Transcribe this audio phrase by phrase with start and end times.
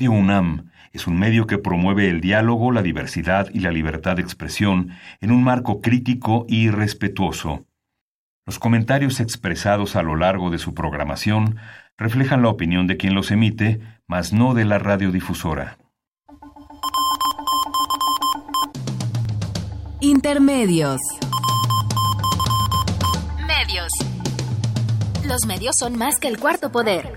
[0.00, 4.22] Radio UNAM es un medio que promueve el diálogo, la diversidad y la libertad de
[4.22, 4.90] expresión
[5.20, 7.66] en un marco crítico y respetuoso.
[8.46, 11.56] Los comentarios expresados a lo largo de su programación
[11.96, 15.78] reflejan la opinión de quien los emite, mas no de la radiodifusora.
[19.98, 21.00] Intermedios.
[23.48, 23.88] Medios.
[25.26, 27.16] Los medios son más que el cuarto poder.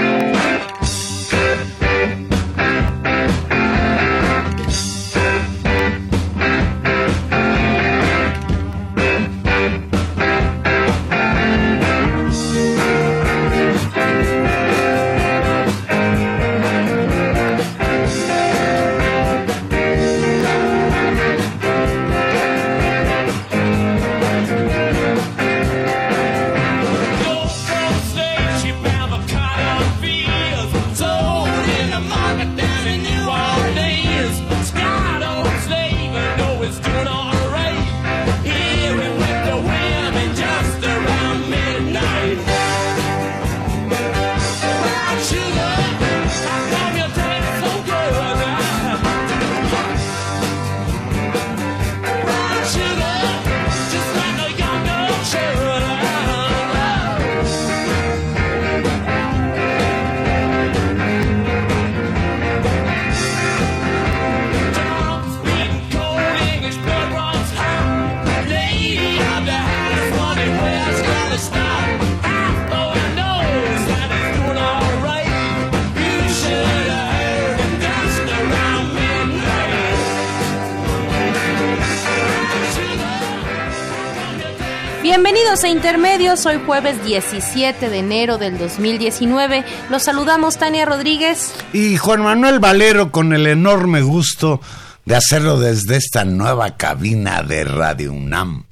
[85.33, 89.63] Bienvenidos a Intermedios, hoy jueves 17 de enero del 2019.
[89.89, 94.59] Los saludamos Tania Rodríguez y Juan Manuel Valero con el enorme gusto
[95.05, 98.65] de hacerlo desde esta nueva cabina de Radio UNAM.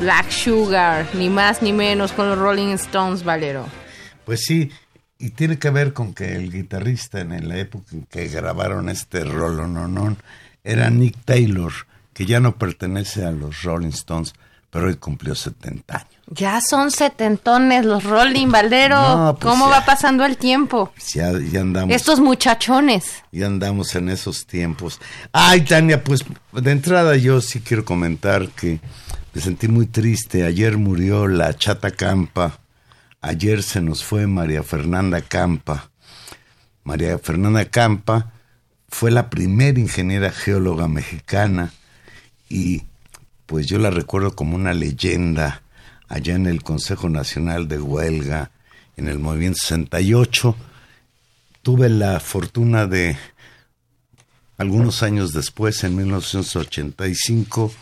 [0.00, 3.66] Black Sugar, ni más ni menos con los Rolling Stones, Valero.
[4.24, 4.70] Pues sí,
[5.18, 9.24] y tiene que ver con que el guitarrista en la época en que grabaron este
[9.24, 10.16] rolo no, no,
[10.64, 11.72] era Nick Taylor,
[12.14, 14.32] que ya no pertenece a los Rolling Stones,
[14.70, 16.10] pero hoy cumplió 70 años.
[16.28, 19.36] Ya son setentones los Rolling, Valero.
[19.38, 20.92] Pues ¿Cómo va pasando el tiempo?
[21.12, 21.94] Ya, ya, andamos.
[21.94, 23.22] Estos muchachones.
[23.32, 25.00] Ya andamos en esos tiempos.
[25.32, 28.80] Ay, Tania, pues de entrada yo sí quiero comentar que
[29.32, 30.44] me sentí muy triste.
[30.44, 32.60] Ayer murió la Chata Campa.
[33.20, 35.90] Ayer se nos fue María Fernanda Campa.
[36.84, 38.32] María Fernanda Campa
[38.88, 41.72] fue la primera ingeniera geóloga mexicana
[42.48, 42.82] y
[43.46, 45.62] pues yo la recuerdo como una leyenda
[46.08, 48.50] allá en el Consejo Nacional de Huelga,
[48.96, 50.56] en el Movimiento 68.
[51.62, 53.16] Tuve la fortuna de,
[54.60, 57.72] algunos años después, en 1985,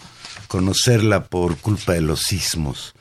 [0.49, 2.95] conocerla por culpa de los sismos.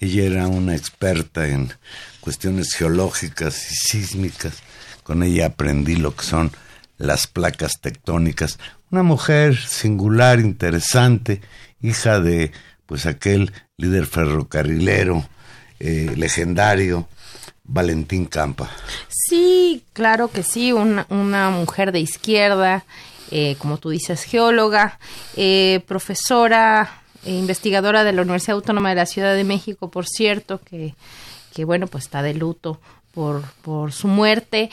[0.00, 1.72] Ella era una experta en
[2.20, 4.54] cuestiones geológicas y sísmicas.
[5.02, 6.50] Con ella aprendí lo que son
[6.98, 8.58] las placas tectónicas.
[8.90, 11.40] Una mujer singular, interesante,
[11.80, 12.52] hija de
[12.86, 15.28] pues aquel líder ferrocarrilero
[15.80, 17.08] eh, legendario,
[17.64, 18.70] Valentín Campa.
[19.08, 22.84] Sí, claro que sí, una, una mujer de izquierda,
[23.30, 24.98] eh, como tú dices, geóloga,
[25.36, 30.94] eh, profesora, investigadora de la Universidad Autónoma de la Ciudad de México, por cierto, que,
[31.54, 32.80] que bueno, pues está de luto
[33.12, 34.70] por, por su muerte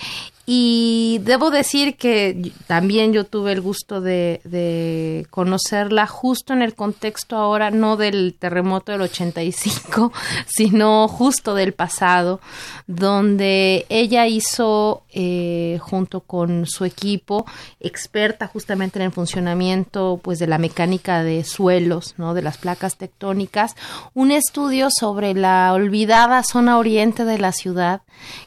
[0.53, 7.38] y debo decir que también yo tuve el gusto de, conocerla justo en el contexto
[7.38, 10.12] ahora, no del terremoto del 85,
[10.48, 12.42] sino justo del pasado,
[12.86, 17.45] donde ella hizo, eh, junto con su equipo,
[17.80, 22.33] experta justamente en el funcionamiento pues, de la mecánica de suelos, ¿no?
[22.33, 23.77] de las placas tectónicas,
[24.13, 28.01] un estudio sobre la olvidada zona oriente de la ciudad,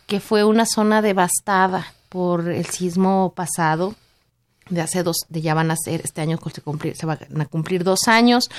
[0.07, 3.97] que fue una zona devastada por el sismo pasado
[4.69, 7.83] de hace dos, de ya van a ser, este año se, cumplir, van a cumplir
[7.83, 8.51] dos años,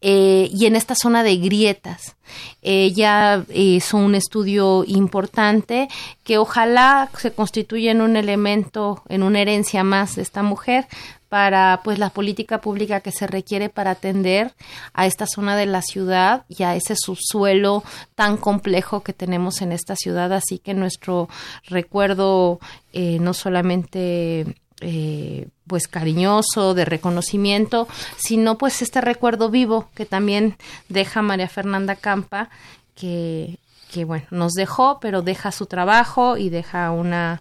[0.00, 2.14] eh, y en esta zona de grietas.
[2.62, 5.88] Ella hizo un estudio importante
[6.22, 10.86] que ojalá se constituya en un elemento, en una herencia más de esta mujer
[11.30, 14.52] para pues la política pública que se requiere para atender
[14.92, 17.84] a esta zona de la ciudad y a ese subsuelo
[18.16, 21.28] tan complejo que tenemos en esta ciudad así que nuestro
[21.68, 22.58] recuerdo
[22.92, 27.86] eh, no solamente eh, pues cariñoso, de reconocimiento,
[28.16, 30.56] sino pues este recuerdo vivo que también
[30.88, 32.50] deja María Fernanda Campa,
[32.96, 33.58] que,
[33.92, 37.40] que bueno, nos dejó, pero deja su trabajo y deja una,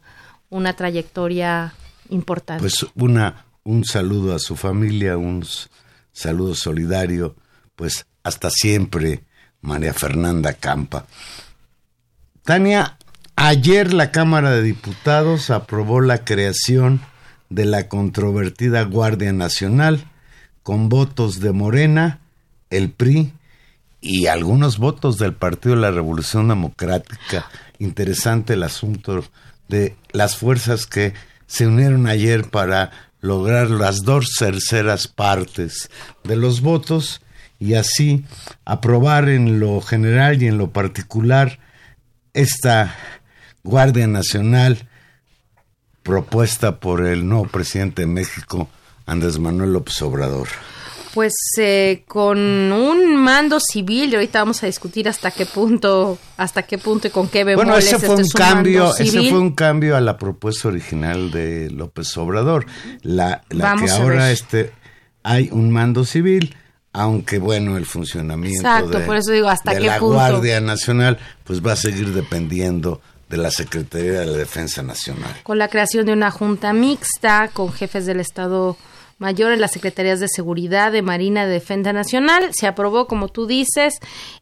[0.51, 1.74] una trayectoria
[2.09, 2.62] importante.
[2.62, 5.46] Pues una, un saludo a su familia, un
[6.12, 7.36] saludo solidario,
[7.76, 9.24] pues hasta siempre,
[9.62, 11.06] María Fernanda Campa.
[12.44, 12.98] Tania,
[13.36, 17.02] ayer la Cámara de Diputados aprobó la creación
[17.50, 20.06] de la controvertida Guardia Nacional,
[20.64, 22.20] con votos de Morena,
[22.70, 23.34] el PRI
[24.02, 27.50] y algunos votos del Partido de la Revolución Democrática.
[27.80, 29.24] Interesante el asunto
[29.68, 31.14] de las fuerzas que
[31.48, 35.89] se unieron ayer para lograr las dos terceras partes
[36.24, 37.21] de los votos
[37.60, 38.25] y así
[38.66, 41.60] aprobar en lo general y en lo particular
[42.33, 42.95] esta
[43.63, 44.88] Guardia Nacional
[46.04, 48.69] propuesta por el nuevo presidente de México,
[49.06, 50.48] Andrés Manuel López Obrador.
[51.14, 56.64] Pues eh, con un mando civil, y ahorita vamos a discutir hasta qué punto, hasta
[56.64, 59.40] qué punto y con qué bemoles Bueno, ese fue este un es cambio, ese fue
[59.40, 62.66] un cambio a la propuesta original de López Obrador.
[63.02, 64.72] La, que ahora este
[65.24, 66.56] hay un mando civil,
[66.94, 70.16] aunque bueno, el funcionamiento Exacto, de, por eso digo, ¿hasta de qué la punto?
[70.16, 75.36] Guardia Nacional pues va a seguir dependiendo de la Secretaría de la Defensa Nacional.
[75.44, 78.76] con la creación de una junta mixta con jefes del Estado
[79.19, 82.50] Mayor en las Secretarías de Seguridad, de Marina, de Defensa Nacional.
[82.54, 84.00] Se aprobó, como tú dices,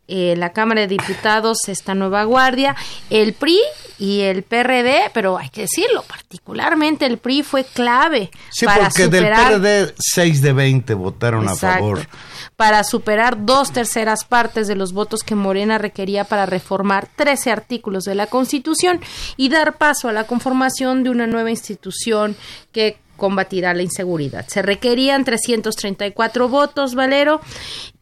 [0.08, 2.76] eh, la Cámara de Diputados esta nueva guardia.
[3.10, 3.60] El PRI
[3.98, 9.06] y el PRD, pero hay que decirlo, particularmente el PRI fue clave Sí, para porque
[9.06, 12.08] superar del PRD 6 de 20 votaron a favor.
[12.56, 18.04] Para superar dos terceras partes de los votos que Morena requería para reformar 13 artículos
[18.04, 19.00] de la Constitución
[19.38, 22.36] y dar paso a la conformación de una nueva institución
[22.72, 24.48] que combatirá la inseguridad.
[24.48, 27.42] Se requerían 334 votos, Valero,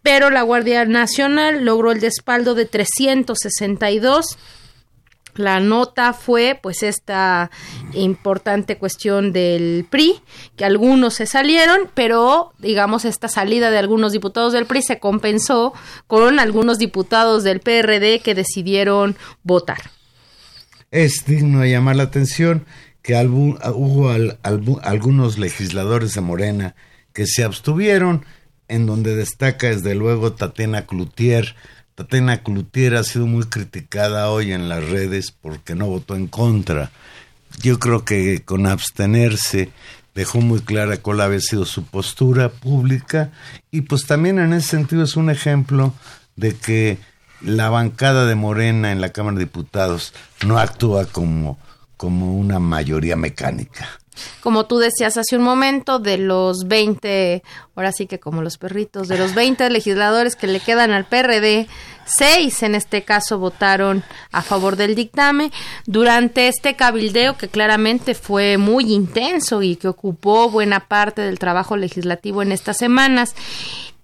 [0.04, 4.38] pero la Guardia Nacional logró el respaldo de 362
[5.36, 7.52] la nota fue pues esta
[7.94, 10.22] importante cuestión del PRI,
[10.56, 15.74] que algunos se salieron, pero digamos esta salida de algunos diputados del PRI se compensó
[16.08, 19.92] con algunos diputados del PRD que decidieron votar.
[20.92, 22.66] Es digno de llamar la atención
[23.06, 24.10] que albu- hubo
[24.82, 26.76] algunos legisladores de Morena
[27.14, 28.26] que se abstuvieron,
[28.68, 31.56] en donde destaca desde luego Tatiana Cloutier.
[31.94, 36.90] Tatiana Cloutier ha sido muy criticada hoy en las redes porque no votó en contra.
[37.62, 39.70] Yo creo que con abstenerse
[40.16, 43.30] dejó muy clara cuál había sido su postura pública
[43.70, 45.94] y pues también en ese sentido es un ejemplo
[46.36, 46.98] de que
[47.42, 50.12] la bancada de Morena en la Cámara de Diputados
[50.44, 51.60] no actúa como,
[51.98, 53.88] como una mayoría mecánica.
[54.42, 57.44] Como tú decías hace un momento, de los 20,
[57.76, 61.68] ahora sí que como los perritos, de los 20 legisladores que le quedan al PRD,
[62.06, 65.52] seis en este caso votaron a favor del dictamen.
[65.86, 71.76] Durante este cabildeo que claramente fue muy intenso y que ocupó buena parte del trabajo
[71.76, 73.36] legislativo en estas semanas,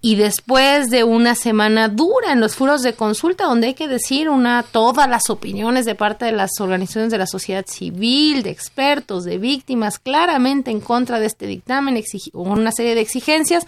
[0.04, 4.28] y después de una semana dura en los furos de consulta donde hay que decir
[4.28, 9.22] una todas las opiniones de parte de las organizaciones de la sociedad civil, de expertos,
[9.22, 13.64] de víctimas, claramente en contra de este dictamen, una serie de exigencias,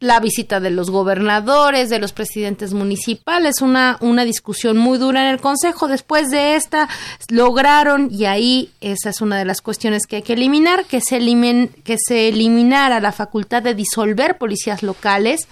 [0.00, 5.28] la visita de los gobernadores, de los presidentes municipales, una, una discusión muy dura en
[5.28, 5.86] el Consejo.
[5.86, 6.88] Después de esta,
[7.28, 11.20] lograron, y ahí esa es una de las cuestiones que hay que eliminar, que se,
[11.20, 15.46] elimin- que se eliminara la facultad de disolver policías locales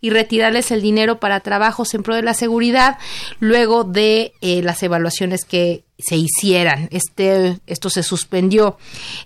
[0.00, 2.98] y retirarles el dinero para trabajos en pro de la seguridad
[3.40, 6.88] luego de eh, las evaluaciones que se hicieran.
[6.90, 8.76] Este, esto se suspendió.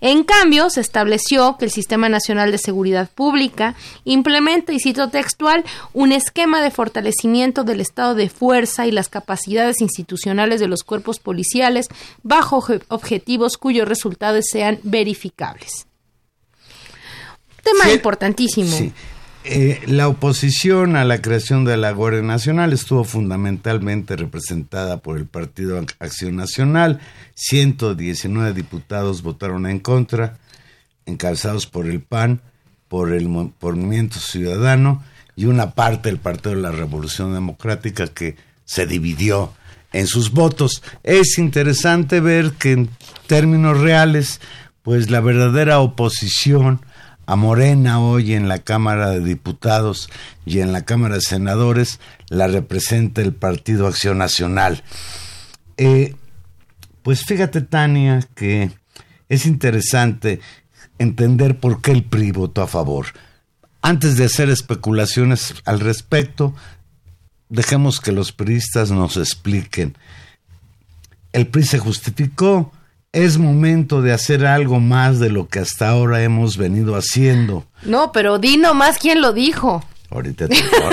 [0.00, 5.64] En cambio, se estableció que el Sistema Nacional de Seguridad Pública implementa, y cito textual,
[5.92, 11.18] un esquema de fortalecimiento del estado de fuerza y las capacidades institucionales de los cuerpos
[11.20, 11.88] policiales
[12.22, 15.86] bajo objetivos cuyos resultados sean verificables.
[17.62, 18.92] Tema importantísimo.
[19.50, 25.24] Eh, la oposición a la creación de la Guardia Nacional estuvo fundamentalmente representada por el
[25.24, 27.00] Partido Acción Nacional.
[27.34, 30.36] 119 diputados votaron en contra,
[31.06, 32.42] encabezados por el PAN,
[32.88, 35.02] por el Movimiento Ciudadano
[35.34, 38.36] y una parte del Partido de la Revolución Democrática que
[38.66, 39.54] se dividió
[39.94, 40.82] en sus votos.
[41.02, 42.90] Es interesante ver que en
[43.26, 44.42] términos reales,
[44.82, 46.82] pues la verdadera oposición
[47.28, 50.08] a Morena hoy en la Cámara de Diputados
[50.46, 54.82] y en la Cámara de Senadores la representa el Partido Acción Nacional.
[55.76, 56.16] Eh,
[57.02, 58.70] pues fíjate, Tania, que
[59.28, 60.40] es interesante
[60.98, 63.08] entender por qué el PRI votó a favor.
[63.82, 66.54] Antes de hacer especulaciones al respecto,
[67.50, 69.98] dejemos que los priistas nos expliquen.
[71.34, 72.72] El PRI se justificó
[73.24, 77.66] es momento de hacer algo más de lo que hasta ahora hemos venido haciendo.
[77.82, 79.84] No, pero di nomás quién lo dijo.
[80.10, 80.46] Ahorita,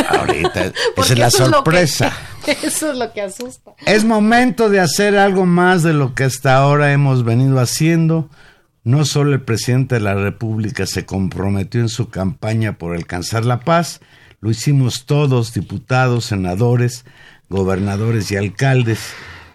[0.09, 0.65] ahorita,
[0.97, 2.11] esa es la sorpresa.
[2.63, 3.73] eso es lo que asusta.
[3.85, 8.29] Es momento de hacer algo más de lo que hasta ahora hemos venido haciendo.
[8.83, 13.59] No solo el presidente de la República se comprometió en su campaña por alcanzar la
[13.59, 13.99] paz,
[14.41, 17.05] lo hicimos todos, diputados, senadores,
[17.49, 18.99] gobernadores y alcaldes.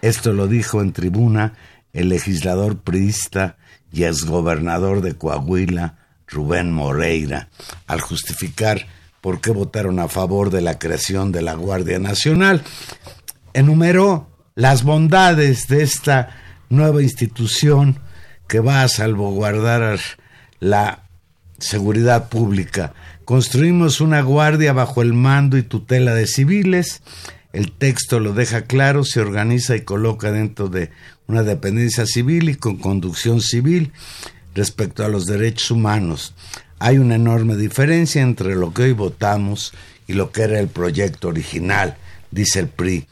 [0.02, 1.54] Esto lo dijo en tribuna
[1.92, 3.56] el legislador priista
[3.92, 7.49] y exgobernador de Coahuila, Rubén Moreira,
[7.87, 8.87] al justificar
[9.20, 12.62] por qué votaron a favor de la creación de la Guardia Nacional.
[13.52, 16.37] Enumeró las bondades de esta
[16.68, 17.99] nueva institución
[18.47, 19.99] que va a salvaguardar
[20.61, 21.04] la
[21.59, 22.94] seguridad pública.
[23.25, 27.02] Construimos una guardia bajo el mando y tutela de civiles.
[27.52, 30.90] El texto lo deja claro, se organiza y coloca dentro de
[31.30, 33.92] una dependencia civil y con conducción civil
[34.54, 36.34] respecto a los derechos humanos.
[36.80, 39.72] Hay una enorme diferencia entre lo que hoy votamos
[40.08, 41.96] y lo que era el proyecto original,
[42.32, 43.06] dice el PRI.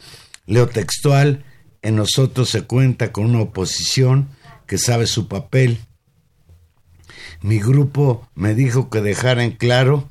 [0.47, 1.45] Leo textual,
[1.81, 4.29] en nosotros se cuenta con una oposición
[4.67, 5.79] que sabe su papel.
[7.41, 10.09] Mi grupo me dijo que dejara en claro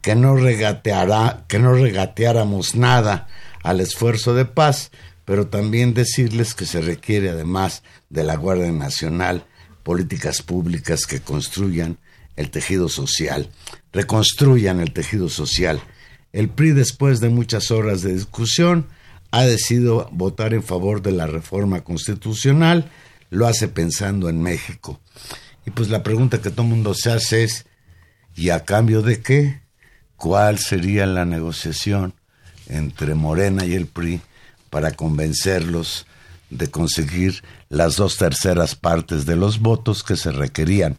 [0.00, 3.26] que no regateará, que no regateáramos nada
[3.64, 4.92] al esfuerzo de paz,
[5.28, 9.44] pero también decirles que se requiere además de la Guardia Nacional
[9.82, 11.98] políticas públicas que construyan
[12.36, 13.50] el tejido social,
[13.92, 15.82] reconstruyan el tejido social.
[16.32, 18.86] El PRI, después de muchas horas de discusión,
[19.30, 22.90] ha decidido votar en favor de la reforma constitucional,
[23.28, 24.98] lo hace pensando en México.
[25.66, 27.66] Y pues la pregunta que todo el mundo se hace es,
[28.34, 29.60] ¿y a cambio de qué?
[30.16, 32.14] ¿Cuál sería la negociación
[32.66, 34.22] entre Morena y el PRI
[34.70, 36.06] para convencerlos
[36.50, 40.96] de conseguir las dos terceras partes de los votos que se requerían.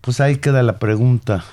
[0.00, 1.44] Pues ahí queda la pregunta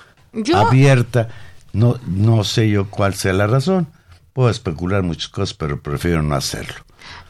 [0.54, 1.30] abierta.
[1.74, 3.88] No, no sé yo cuál sea la razón.
[4.34, 6.76] Puedo especular muchas cosas, pero prefiero no hacerlo.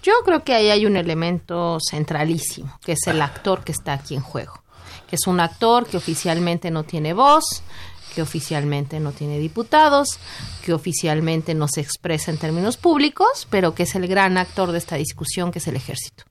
[0.03, 4.15] Yo creo que ahí hay un elemento centralísimo, que es el actor que está aquí
[4.15, 4.61] en juego.
[5.07, 7.63] Que es un actor que oficialmente no tiene voz,
[8.15, 10.17] que oficialmente no tiene diputados,
[10.63, 14.77] que oficialmente no se expresa en términos públicos, pero que es el gran actor de
[14.77, 16.23] esta discusión, que es el ejército.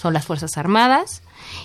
[0.00, 1.22] Son las Fuerzas Armadas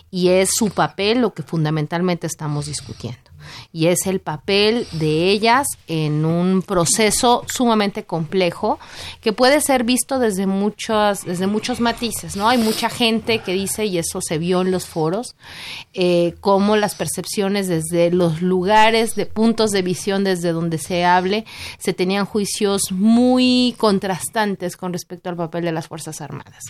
[0.09, 3.22] y es su papel lo que fundamentalmente estamos discutiendo
[3.71, 8.79] y es el papel de ellas en un proceso sumamente complejo
[9.21, 12.47] que puede ser visto desde muchos, desde muchos matices, ¿no?
[12.49, 15.35] Hay mucha gente que dice, y eso se vio en los foros,
[15.93, 21.45] eh, cómo las percepciones desde los lugares, de puntos de visión desde donde se hable,
[21.77, 26.63] se tenían juicios muy contrastantes con respecto al papel de las Fuerzas Armadas.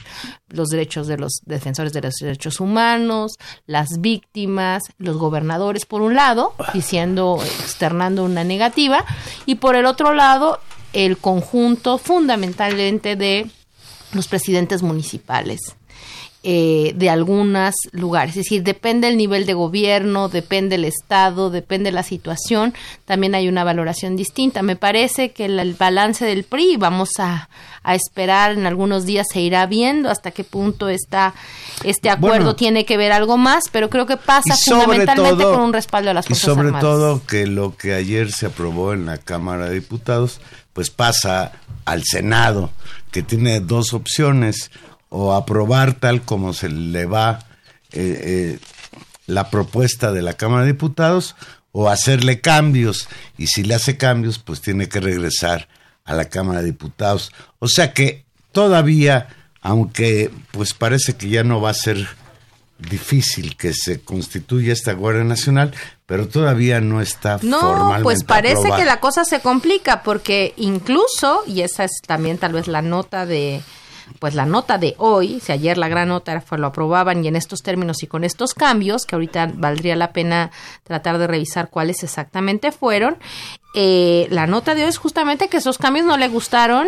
[0.49, 3.33] Los derechos de los defensores de los derechos humanos,
[3.65, 9.05] las víctimas, los gobernadores, por un lado, diciendo, externando una negativa,
[9.45, 10.59] y por el otro lado,
[10.93, 13.49] el conjunto fundamentalmente de
[14.13, 15.75] los presidentes municipales
[16.45, 18.31] eh, de algunos lugares.
[18.31, 22.73] Es decir, depende el nivel de gobierno, depende el estado, depende la situación,
[23.05, 24.61] también hay una valoración distinta.
[24.61, 27.47] Me parece que el, balance del PRI, vamos a,
[27.85, 31.33] esperar en algunos días, se irá viendo hasta qué punto está
[31.83, 36.11] este acuerdo tiene que ver algo más, pero creo que pasa fundamentalmente con un respaldo
[36.11, 39.67] a las Fuerzas Y sobre todo que lo que ayer se aprobó en la Cámara
[39.67, 40.39] de Diputados,
[40.73, 41.53] pues pasa
[41.85, 42.71] al Senado,
[43.11, 44.71] que tiene dos opciones
[45.15, 47.45] o aprobar tal como se le va
[47.91, 48.59] eh, eh,
[49.27, 51.35] la propuesta de la Cámara de Diputados
[51.71, 55.67] o hacerle cambios y si le hace cambios pues tiene que regresar
[56.03, 57.31] a la Cámara de Diputados.
[57.59, 59.27] O sea que todavía,
[59.61, 62.07] aunque pues parece que ya no va a ser
[62.79, 65.75] difícil que se constituya esta Guardia Nacional,
[66.07, 71.61] pero todavía no está no, pues parece que la cosa se complica porque incluso y
[71.61, 73.61] esa es también tal vez la nota de
[74.19, 77.35] pues la nota de hoy, si ayer la gran nota fue lo aprobaban y en
[77.35, 80.51] estos términos y con estos cambios, que ahorita valdría la pena
[80.83, 83.17] tratar de revisar cuáles exactamente fueron,
[83.75, 86.87] eh, la nota de hoy es justamente que esos cambios no le gustaron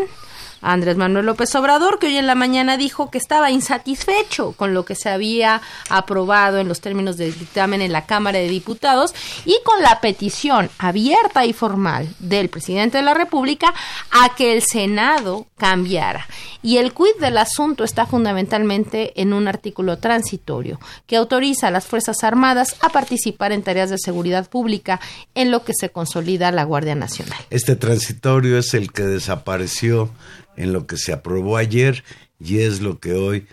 [0.65, 4.84] Andrés Manuel López Obrador, que hoy en la mañana dijo que estaba insatisfecho con lo
[4.84, 9.13] que se había aprobado en los términos del dictamen en la Cámara de Diputados
[9.45, 13.74] y con la petición abierta y formal del presidente de la República
[14.12, 16.27] a que el Senado cambiara.
[16.63, 21.86] Y el quid del asunto está fundamentalmente en un artículo transitorio que autoriza a las
[21.86, 25.00] Fuerzas Armadas a participar en tareas de seguridad pública
[25.36, 27.38] en lo que se consolida la Guardia Nacional.
[27.51, 30.10] Este transitorio es el que desapareció
[30.57, 32.03] en lo que se aprobó ayer
[32.39, 33.47] y es lo que hoy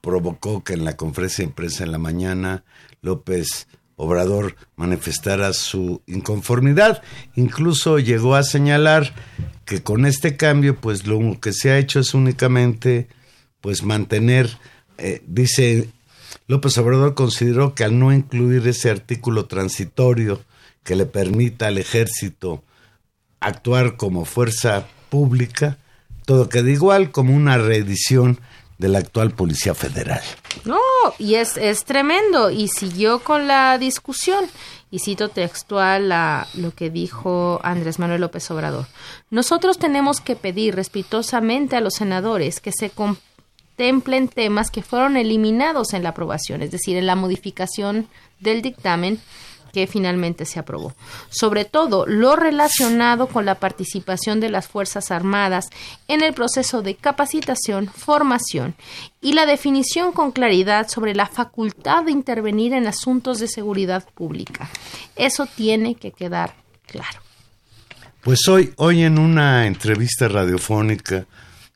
[0.00, 2.64] provocó que en la conferencia de prensa en la mañana
[3.00, 7.02] López Obrador manifestara su inconformidad.
[7.36, 9.14] Incluso llegó a señalar
[9.64, 13.08] que con este cambio, pues lo que se ha hecho es únicamente,
[13.60, 14.58] pues mantener,
[14.98, 15.88] eh, dice
[16.46, 20.42] López Obrador consideró que al no incluir ese artículo transitorio
[20.82, 22.62] que le permita al ejército
[23.40, 25.78] actuar como fuerza pública,
[26.24, 28.40] todo queda igual como una reedición
[28.78, 30.22] de la actual Policía Federal.
[30.64, 30.78] No,
[31.18, 32.50] y es, es tremendo.
[32.50, 34.44] Y siguió con la discusión.
[34.90, 38.86] Y cito textual a lo que dijo Andrés Manuel López Obrador.
[39.30, 45.94] Nosotros tenemos que pedir respetuosamente a los senadores que se contemplen temas que fueron eliminados
[45.94, 48.06] en la aprobación, es decir, en la modificación
[48.38, 49.20] del dictamen
[49.74, 50.94] que finalmente se aprobó.
[51.30, 55.68] Sobre todo lo relacionado con la participación de las Fuerzas Armadas
[56.06, 58.76] en el proceso de capacitación, formación
[59.20, 64.70] y la definición con claridad sobre la facultad de intervenir en asuntos de seguridad pública.
[65.16, 66.54] Eso tiene que quedar
[66.86, 67.20] claro.
[68.22, 71.26] Pues hoy, hoy en una entrevista radiofónica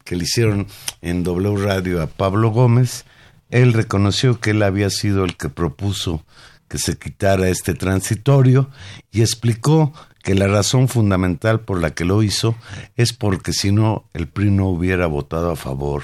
[0.05, 0.69] que le hicieron
[1.03, 3.05] en W Radio a Pablo Gómez,
[3.51, 6.23] él reconoció que él había sido el que propuso
[6.69, 8.71] que se quitara este transitorio
[9.11, 12.55] y explicó que la razón fundamental por la que lo hizo
[12.97, 16.03] es porque si no el PRI no hubiera votado a favor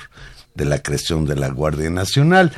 [0.55, 2.53] de la creación de la Guardia Nacional.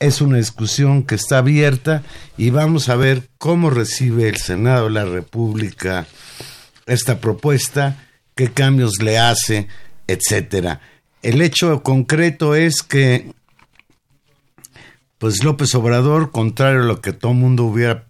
[0.00, 2.02] Es una discusión que está abierta
[2.36, 6.06] y vamos a ver cómo recibe el Senado de la República
[6.86, 9.68] esta propuesta, qué cambios le hace,
[10.06, 10.80] etcétera.
[11.22, 13.32] El hecho concreto es que
[15.18, 18.06] pues López Obrador, contrario a lo que todo el mundo hubiera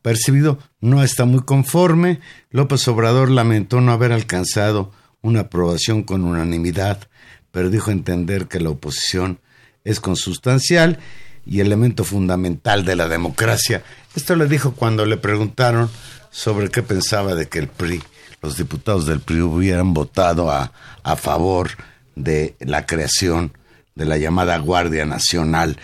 [0.00, 2.20] percibido, no está muy conforme.
[2.50, 7.08] López Obrador lamentó no haber alcanzado una aprobación con unanimidad,
[7.50, 9.38] pero dijo entender que la oposición
[9.84, 10.98] es consustancial
[11.44, 13.82] y elemento fundamental de la democracia.
[14.14, 15.90] Esto le dijo cuando le preguntaron
[16.30, 18.02] sobre qué pensaba de que el PRI,
[18.40, 21.70] los diputados del PRI hubieran votado a, a favor
[22.14, 23.52] de la creación
[23.94, 25.78] de la llamada Guardia Nacional.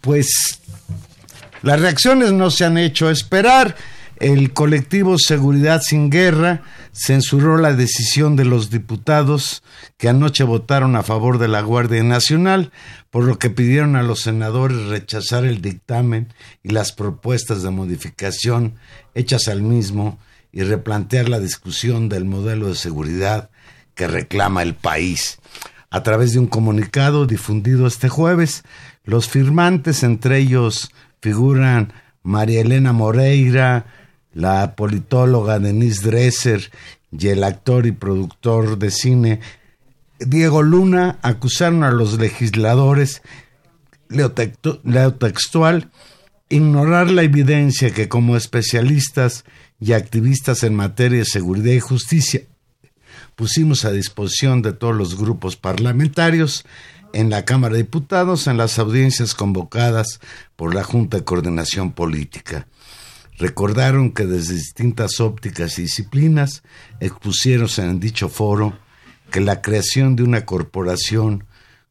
[0.00, 0.60] Pues
[1.62, 3.76] las reacciones no se han hecho esperar.
[4.16, 9.62] El colectivo Seguridad sin Guerra censuró la decisión de los diputados
[9.96, 12.72] que anoche votaron a favor de la Guardia Nacional,
[13.10, 16.32] por lo que pidieron a los senadores rechazar el dictamen
[16.64, 18.74] y las propuestas de modificación
[19.14, 20.18] hechas al mismo
[20.52, 23.50] y replantear la discusión del modelo de seguridad
[23.94, 25.38] que reclama el país.
[25.90, 28.62] A través de un comunicado difundido este jueves,
[29.04, 33.86] los firmantes, entre ellos figuran María Elena Moreira,
[34.34, 36.70] la politóloga Denise Dresser
[37.10, 39.40] y el actor y productor de cine
[40.18, 43.22] Diego Luna, acusaron a los legisladores,
[44.08, 45.90] leo, textual,
[46.48, 49.44] ignorar la evidencia que como especialistas
[49.80, 52.42] y activistas en materia de seguridad y justicia
[53.36, 56.64] pusimos a disposición de todos los grupos parlamentarios
[57.12, 60.20] en la Cámara de Diputados en las audiencias convocadas
[60.56, 62.66] por la Junta de Coordinación Política.
[63.38, 66.62] Recordaron que desde distintas ópticas y disciplinas
[67.00, 68.76] expusieron en dicho foro
[69.30, 71.44] que la creación de una corporación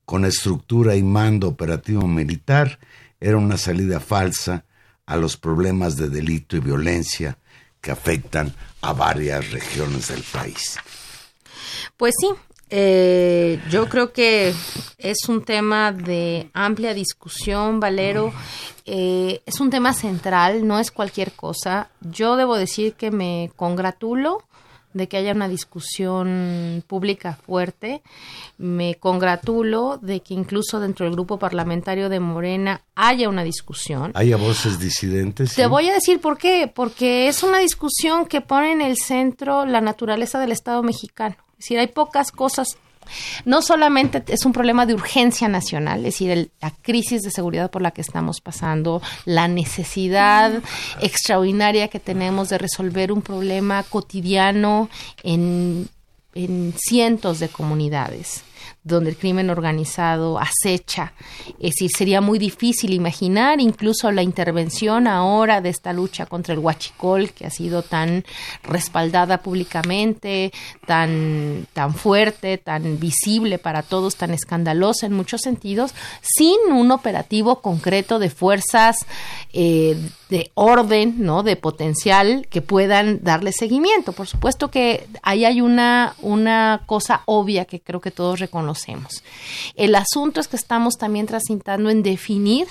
[0.05, 2.79] con estructura y mando operativo militar
[3.19, 4.65] era una salida falsa
[5.05, 7.37] a los problemas de delito y violencia
[7.81, 10.77] que afectan a varias regiones del país.
[11.97, 12.29] Pues sí,
[12.69, 14.53] eh, yo creo que
[14.97, 18.33] es un tema de amplia discusión, Valero.
[18.85, 21.89] Eh, es un tema central, no es cualquier cosa.
[22.01, 24.43] Yo debo decir que me congratulo
[24.93, 28.01] de que haya una discusión pública fuerte.
[28.57, 34.11] Me congratulo de que incluso dentro del grupo parlamentario de Morena haya una discusión.
[34.15, 35.53] Haya voces disidentes.
[35.53, 36.69] Te voy a decir por qué.
[36.73, 41.35] Porque es una discusión que pone en el centro la naturaleza del Estado mexicano.
[41.57, 42.77] Es decir, hay pocas cosas.
[43.45, 47.81] No solamente es un problema de urgencia nacional, es decir, la crisis de seguridad por
[47.81, 50.61] la que estamos pasando, la necesidad
[51.01, 54.89] extraordinaria que tenemos de resolver un problema cotidiano
[55.23, 55.87] en,
[56.35, 58.43] en cientos de comunidades
[58.87, 61.13] donde el crimen organizado acecha.
[61.59, 66.59] Es decir, sería muy difícil imaginar incluso la intervención ahora de esta lucha contra el
[66.59, 68.25] huachicol, que ha sido tan
[68.63, 70.51] respaldada públicamente,
[70.85, 77.61] tan, tan fuerte, tan visible para todos, tan escandalosa en muchos sentidos, sin un operativo
[77.61, 79.05] concreto de fuerzas
[79.53, 79.97] eh,
[80.29, 81.43] de orden, ¿no?
[81.43, 84.11] De potencial que puedan darle seguimiento.
[84.11, 89.23] Por supuesto que ahí hay una, una cosa obvia que creo que todos reconocemos.
[89.75, 92.67] El asunto es que estamos también transitando en definir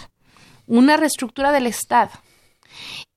[0.67, 2.11] una reestructura del Estado.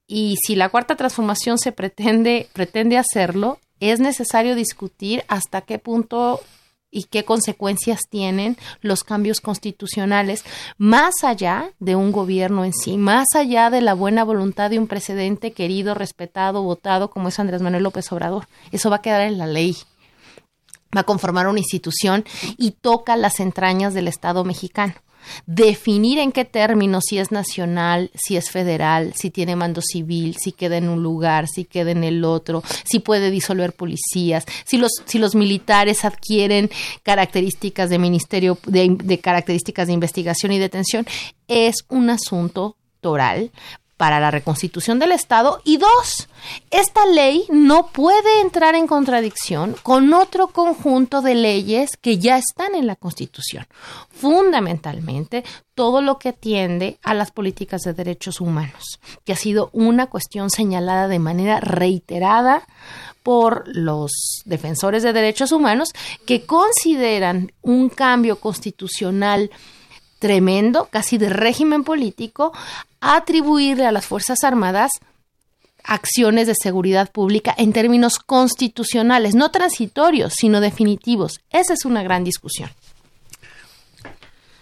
[0.08, 6.42] Y si la cuarta transformación se pretende, pretende hacerlo, es necesario discutir hasta qué punto
[6.92, 10.44] y qué consecuencias tienen los cambios constitucionales,
[10.78, 14.88] más allá de un gobierno en sí, más allá de la buena voluntad de un
[14.88, 18.48] presidente querido, respetado, votado como es Andrés Manuel López Obrador.
[18.72, 19.78] Eso va a quedar en la ley.
[20.96, 22.26] Va a conformar una institución
[22.58, 24.96] y toca las entrañas del Estado mexicano
[25.46, 30.52] definir en qué términos, si es nacional, si es federal, si tiene mando civil, si
[30.52, 34.92] queda en un lugar, si queda en el otro, si puede disolver policías, si los,
[35.06, 36.70] si los militares adquieren
[37.04, 41.06] características de ministerio, de, de características de investigación y detención,
[41.48, 43.52] es un asunto toral
[44.00, 46.30] para la reconstitución del Estado y dos,
[46.72, 52.76] esta ley no puede entrar en contradicción con otro conjunto de leyes que ya están
[52.76, 53.68] en la Constitución.
[54.10, 55.44] Fundamentalmente,
[55.76, 60.50] todo lo que atiende a las políticas de derechos humanos, que ha sido una cuestión
[60.50, 62.66] señalada de manera reiterada
[63.22, 64.12] por los
[64.46, 65.90] defensores de derechos humanos
[66.26, 69.52] que consideran un cambio constitucional
[70.20, 72.54] tremendo, casi de régimen político,
[73.02, 74.92] atribuirle a las Fuerzas Armadas
[75.84, 81.40] acciones de seguridad pública en términos constitucionales, no transitorios, sino definitivos.
[81.50, 82.70] Esa es una gran discusión.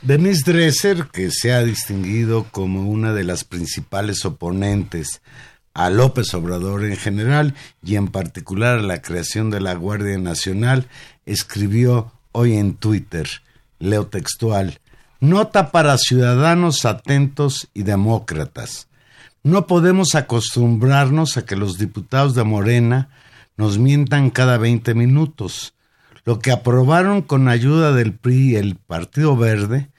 [0.02, 5.22] Denise Dresser, que se ha distinguido como una de las principales oponentes
[5.74, 10.88] a López Obrador en general y en particular a la creación de la Guardia Nacional,
[11.26, 13.28] escribió hoy en Twitter,
[13.80, 14.80] leo textual,
[15.20, 18.88] Nota para ciudadanos atentos y demócratas.
[19.42, 23.10] No podemos acostumbrarnos a que los diputados de Morena
[23.56, 25.74] nos mientan cada 20 minutos.
[26.24, 29.90] Lo que aprobaron con ayuda del PRI y el Partido Verde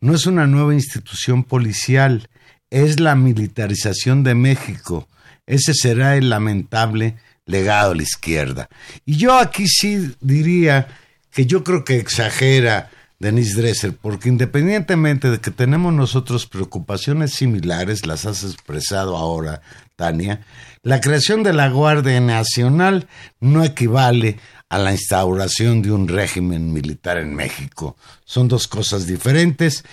[0.00, 2.28] no es una nueva institución policial,
[2.68, 5.08] es la militarización de México.
[5.46, 8.68] Ese será el lamentable legado de la izquierda.
[9.06, 10.88] Y yo aquí sí diría
[11.30, 18.06] que yo creo que exagera Denise Dresser, porque independientemente de que tenemos nosotros preocupaciones similares,
[18.06, 19.62] las has expresado ahora,
[19.96, 20.42] Tania,
[20.82, 23.08] la creación de la Guardia Nacional
[23.40, 27.96] no equivale a la instauración de un régimen militar en México.
[28.24, 29.84] Son dos cosas diferentes.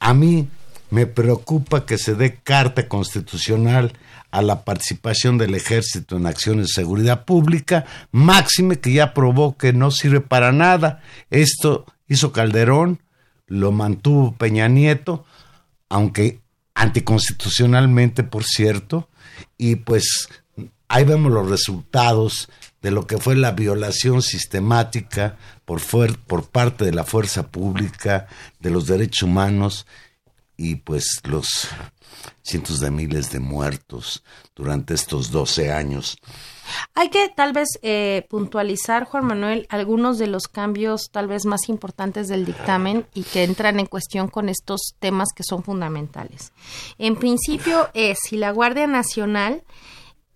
[0.00, 0.48] A mí
[0.90, 3.92] me preocupa que se dé carta constitucional
[4.30, 9.72] a la participación del ejército en acciones de seguridad pública, máxime que ya probó que
[9.72, 11.02] no sirve para nada.
[11.30, 13.00] Esto hizo Calderón,
[13.46, 15.24] lo mantuvo Peña Nieto,
[15.88, 16.40] aunque
[16.74, 19.08] anticonstitucionalmente, por cierto,
[19.56, 20.28] y pues
[20.88, 22.48] ahí vemos los resultados
[22.82, 25.80] de lo que fue la violación sistemática por,
[26.26, 28.26] por parte de la fuerza pública
[28.60, 29.86] de los derechos humanos
[30.56, 31.68] y pues los
[32.42, 34.22] cientos de miles de muertos
[34.54, 36.18] durante estos 12 años.
[36.94, 41.68] Hay que tal vez eh, puntualizar, Juan Manuel, algunos de los cambios tal vez más
[41.68, 46.52] importantes del dictamen y que entran en cuestión con estos temas que son fundamentales.
[46.98, 49.62] En principio, es si la Guardia Nacional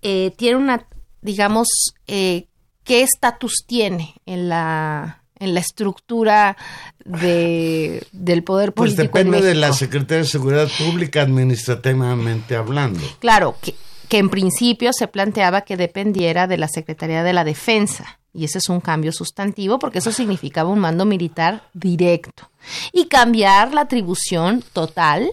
[0.03, 0.87] eh, tiene una,
[1.23, 1.69] digamos,
[2.07, 2.47] eh,
[2.85, 6.57] qué estatus tiene en la en la estructura
[7.05, 9.19] de, del poder Pues político.
[9.19, 9.73] en depende de la.
[9.73, 13.01] Secretaría de Seguridad Pública administrativamente hablando.
[13.21, 13.75] Claro, que,
[14.09, 18.19] que en principio se planteaba que dependiera de la Secretaría de la Defensa.
[18.33, 22.51] Y ese es un cambio sustantivo porque eso significaba un mando militar directo.
[22.93, 25.31] Y cambiar la atribución total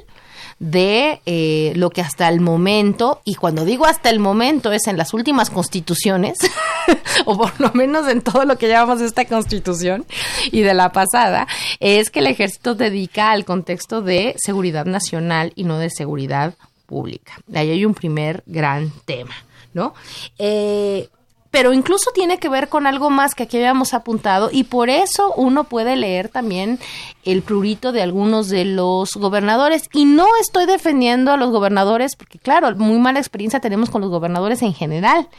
[0.60, 4.98] de eh, lo que hasta el momento, y cuando digo hasta el momento es en
[4.98, 6.38] las últimas constituciones,
[7.26, 10.06] o por lo menos en todo lo que llamamos esta constitución
[10.52, 11.48] y de la pasada,
[11.80, 16.56] es que el ejército dedica al contexto de seguridad nacional y no de seguridad
[16.86, 17.34] pública.
[17.54, 19.34] Ahí hay un primer gran tema,
[19.74, 19.94] ¿no?
[20.38, 21.10] Eh,
[21.56, 25.34] pero incluso tiene que ver con algo más que aquí habíamos apuntado y por eso
[25.38, 26.80] uno puede leer también
[27.24, 32.40] el prurito de algunos de los gobernadores y no estoy defendiendo a los gobernadores porque
[32.40, 35.30] claro, muy mala experiencia tenemos con los gobernadores en general,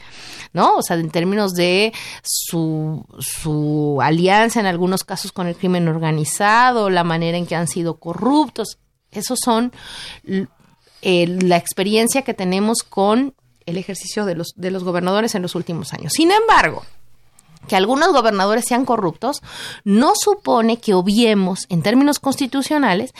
[0.53, 0.77] ¿no?
[0.77, 6.89] O sea, en términos de su, su alianza en algunos casos con el crimen organizado,
[6.89, 8.79] la manera en que han sido corruptos,
[9.11, 9.71] esos son
[11.01, 13.33] la experiencia que tenemos con
[13.65, 16.13] el ejercicio de los, de los gobernadores en los últimos años.
[16.13, 16.83] Sin embargo,
[17.67, 19.41] que algunos gobernadores sean corruptos
[19.83, 23.11] no supone que obviemos en términos constitucionales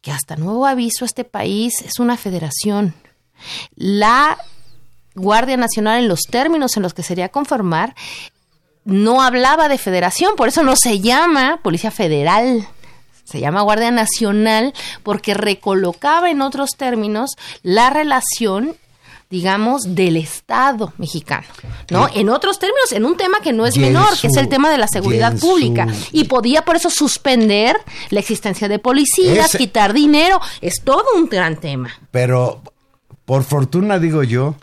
[0.00, 2.94] que hasta nuevo aviso este país es una federación.
[3.76, 4.38] La
[5.14, 7.94] Guardia Nacional en los términos en los que sería conformar
[8.84, 12.66] no hablaba de federación, por eso no se llama Policía Federal.
[13.24, 17.30] Se llama Guardia Nacional porque recolocaba en otros términos
[17.62, 18.76] la relación
[19.32, 21.46] digamos, del Estado mexicano,
[21.88, 22.06] ¿no?
[22.14, 24.76] En otros términos, en un tema que no es menor, que es el tema de
[24.76, 25.86] la seguridad pública.
[26.12, 27.78] Y podía por eso suspender
[28.10, 30.38] la existencia de policías, quitar dinero.
[30.60, 31.98] Es todo un gran tema.
[32.10, 32.60] Pero
[33.24, 34.54] por fortuna digo yo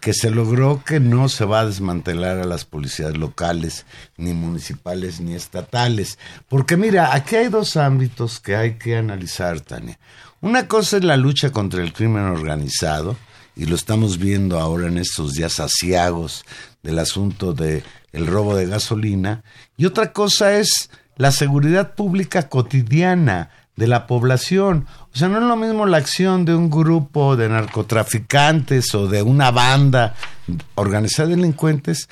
[0.00, 3.84] que se logró que no se va a desmantelar a las policías locales,
[4.16, 6.18] ni municipales, ni estatales.
[6.48, 9.98] Porque mira, aquí hay dos ámbitos que hay que analizar, Tania.
[10.40, 13.16] Una cosa es la lucha contra el crimen organizado,
[13.54, 16.46] y lo estamos viendo ahora en estos días asiagos
[16.82, 17.82] del asunto de
[18.12, 19.44] el robo de gasolina,
[19.76, 24.86] y otra cosa es la seguridad pública cotidiana de la población.
[25.14, 29.22] O sea, no es lo mismo la acción de un grupo de narcotraficantes o de
[29.22, 30.14] una banda
[30.74, 32.10] organizada de delincuentes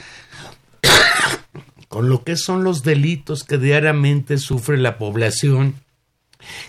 [1.88, 5.74] con lo que son los delitos que diariamente sufre la población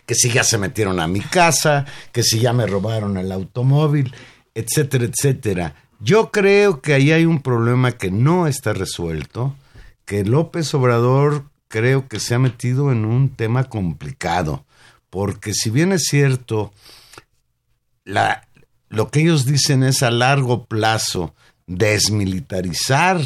[0.05, 4.13] que si ya se metieron a mi casa, que si ya me robaron el automóvil,
[4.53, 5.75] etcétera, etcétera.
[6.01, 9.55] Yo creo que ahí hay un problema que no está resuelto,
[10.03, 14.65] que López Obrador creo que se ha metido en un tema complicado,
[15.09, 16.71] porque si bien es cierto,
[18.05, 18.47] la,
[18.89, 21.33] lo que ellos dicen es a largo plazo
[21.67, 23.21] desmilitarizar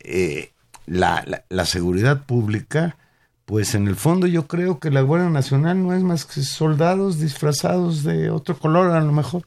[0.00, 0.52] eh,
[0.86, 2.96] la, la- la seguridad pública,
[3.44, 7.18] pues en el fondo yo creo que la Guardia Nacional no es más que soldados
[7.20, 9.44] disfrazados de otro color a lo mejor.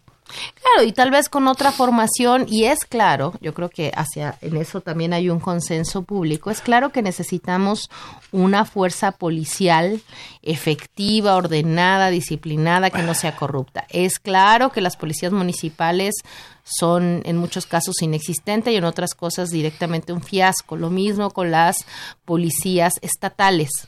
[0.61, 4.57] Claro, y tal vez con otra formación, y es claro, yo creo que hacia en
[4.57, 7.89] eso también hay un consenso público, es claro que necesitamos
[8.31, 10.01] una fuerza policial
[10.41, 13.85] efectiva, ordenada, disciplinada, que no sea corrupta.
[13.89, 16.15] Es claro que las policías municipales
[16.63, 20.77] son en muchos casos inexistentes y en otras cosas directamente un fiasco.
[20.77, 21.85] Lo mismo con las
[22.25, 23.87] policías estatales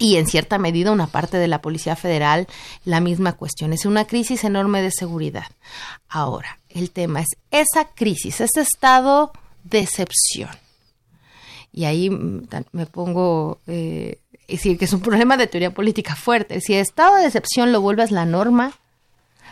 [0.00, 2.48] y en cierta medida una parte de la Policía Federal
[2.84, 3.74] la misma cuestión.
[3.74, 5.44] Es una crisis enorme de seguridad.
[6.08, 9.30] Ahora, el tema es esa crisis, ese estado
[9.62, 10.48] de excepción.
[11.70, 16.62] Y ahí mm, me pongo, eh, decir, que es un problema de teoría política fuerte.
[16.62, 18.72] Si el estado de excepción lo vuelves la norma,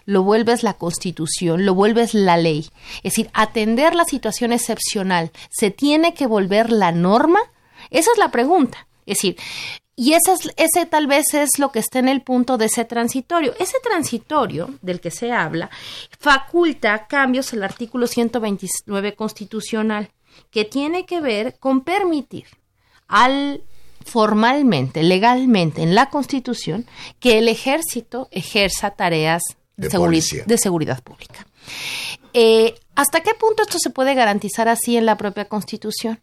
[0.06, 2.70] lo vuelves la constitución, lo vuelves la ley.
[3.02, 7.40] Es decir, atender la situación excepcional, ¿se tiene que volver la norma?
[7.90, 8.88] Esa es la pregunta.
[9.04, 9.36] Es decir,
[10.00, 12.84] y ese, es, ese tal vez es lo que está en el punto de ese
[12.84, 13.52] transitorio.
[13.58, 15.70] Ese transitorio del que se habla
[16.20, 20.10] faculta cambios al artículo 129 constitucional,
[20.52, 22.46] que tiene que ver con permitir
[23.08, 23.62] al
[24.06, 26.86] formalmente, legalmente en la Constitución,
[27.20, 29.42] que el ejército ejerza tareas
[29.76, 31.46] de, seguri- de seguridad pública.
[32.34, 36.20] Eh, ¿Hasta qué punto esto se puede garantizar así en la propia Constitución?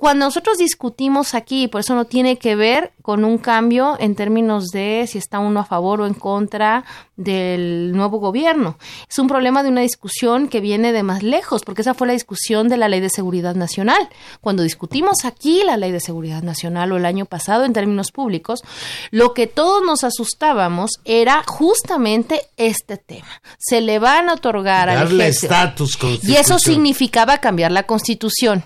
[0.00, 4.68] Cuando nosotros discutimos aquí, por eso no tiene que ver con un cambio en términos
[4.68, 6.86] de si está uno a favor o en contra
[7.16, 8.78] del nuevo gobierno.
[9.10, 12.14] Es un problema de una discusión que viene de más lejos, porque esa fue la
[12.14, 14.08] discusión de la Ley de Seguridad Nacional.
[14.40, 18.62] Cuando discutimos aquí la Ley de Seguridad Nacional o el año pasado en términos públicos,
[19.10, 23.42] lo que todos nos asustábamos era justamente este tema.
[23.58, 28.64] Se le van a otorgar Darle al estatus Y eso significaba cambiar la Constitución.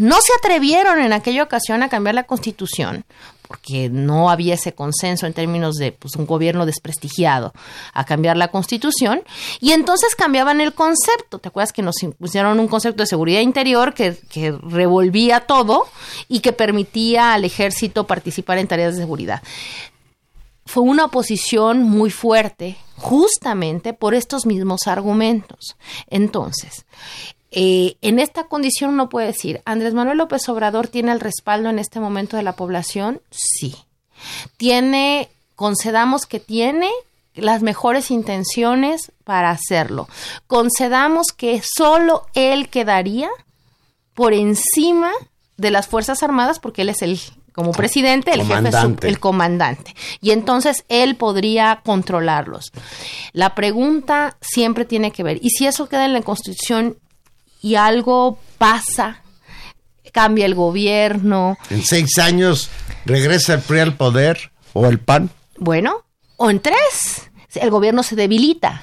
[0.00, 3.04] No se atrevieron en aquella ocasión a cambiar la constitución
[3.46, 7.52] porque no había ese consenso en términos de pues, un gobierno desprestigiado
[7.92, 9.22] a cambiar la constitución
[9.60, 11.38] y entonces cambiaban el concepto.
[11.38, 15.86] ¿Te acuerdas que nos impusieron un concepto de seguridad interior que, que revolvía todo
[16.28, 19.42] y que permitía al ejército participar en tareas de seguridad?
[20.64, 25.76] Fue una oposición muy fuerte justamente por estos mismos argumentos.
[26.06, 26.86] Entonces,
[27.50, 31.78] eh, en esta condición uno puede decir, ¿Andrés Manuel López Obrador tiene el respaldo en
[31.78, 33.20] este momento de la población?
[33.30, 33.76] Sí.
[34.56, 36.90] Tiene, concedamos que tiene
[37.34, 40.08] las mejores intenciones para hacerlo.
[40.46, 43.28] Concedamos que solo él quedaría
[44.14, 45.10] por encima
[45.56, 47.20] de las Fuerzas Armadas porque él es el
[47.52, 49.94] como presidente, el jefe jefe, el comandante.
[50.20, 52.70] Y entonces él podría controlarlos.
[53.32, 56.96] La pregunta siempre tiene que ver, ¿y si eso queda en la Constitución
[57.62, 59.22] y algo pasa,
[60.12, 61.58] cambia el gobierno.
[61.70, 62.70] En seis años
[63.04, 65.30] regresa el PRI al poder o el PAN.
[65.58, 66.04] Bueno,
[66.36, 68.82] o en tres, el gobierno se debilita.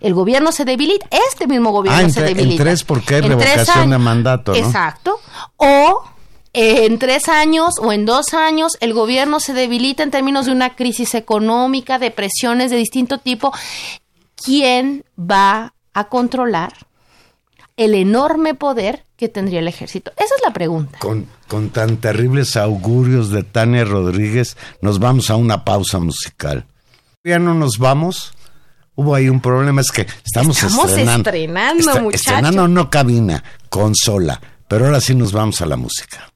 [0.00, 2.50] El gobierno se debilita, este mismo gobierno ah, se debilita.
[2.50, 4.58] En tres porque hay revocación de mandato, ¿no?
[4.58, 5.18] Exacto.
[5.56, 6.04] O
[6.52, 10.52] eh, en tres años o en dos años el gobierno se debilita en términos de
[10.52, 13.52] una crisis económica, de presiones de distinto tipo.
[14.36, 16.74] ¿Quién va a controlar
[17.76, 20.12] el enorme poder que tendría el ejército?
[20.16, 20.98] Esa es la pregunta.
[20.98, 26.66] Con, con tan terribles augurios de Tania Rodríguez, nos vamos a una pausa musical.
[27.24, 28.34] Ya no nos vamos.
[28.96, 31.30] Hubo ahí un problema, es que estamos, estamos estrenando.
[31.30, 34.40] Estrenando, Estrenando no cabina, consola.
[34.68, 36.32] Pero ahora sí nos vamos a la música.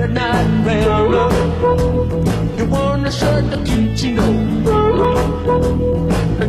[0.00, 1.30] Midnight Railroad.
[2.58, 4.64] You want a shirt that keeps you know.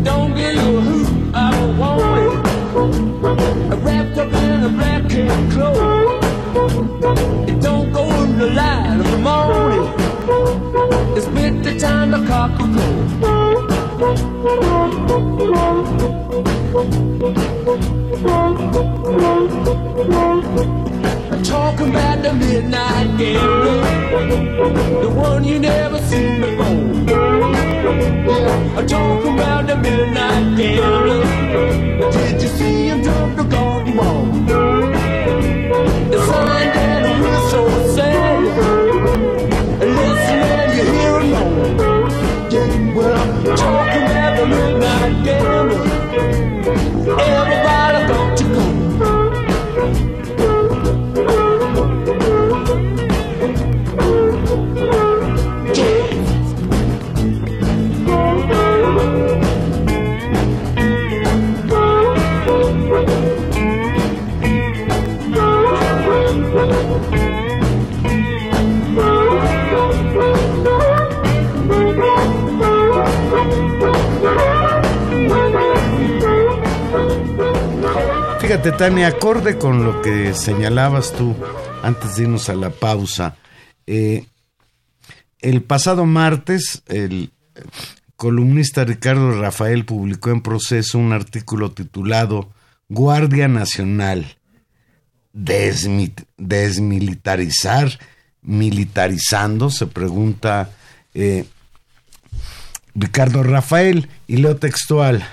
[0.04, 3.76] Don't give a hoot, I don't want it.
[3.84, 6.24] Wrapped up in a black and cloak.
[7.50, 9.86] It don't go in the light of the morning.
[11.18, 12.92] It's been the time to cock a crow.
[23.22, 23.82] Gambler,
[25.02, 26.82] the one you never seen before.
[28.88, 31.24] Talking about the midnight gambler,
[32.12, 32.81] did you see
[78.62, 81.36] Fíjate, Tania, acorde con lo que señalabas tú
[81.82, 83.36] antes de irnos a la pausa,
[83.88, 84.28] eh,
[85.40, 87.32] el pasado martes el
[88.16, 92.52] columnista Ricardo Rafael publicó en proceso un artículo titulado
[92.88, 94.38] Guardia Nacional,
[95.34, 97.98] desmilitarizar,
[98.44, 100.70] militarizando, se pregunta
[101.16, 101.46] eh,
[102.94, 105.26] Ricardo Rafael, y leo textual.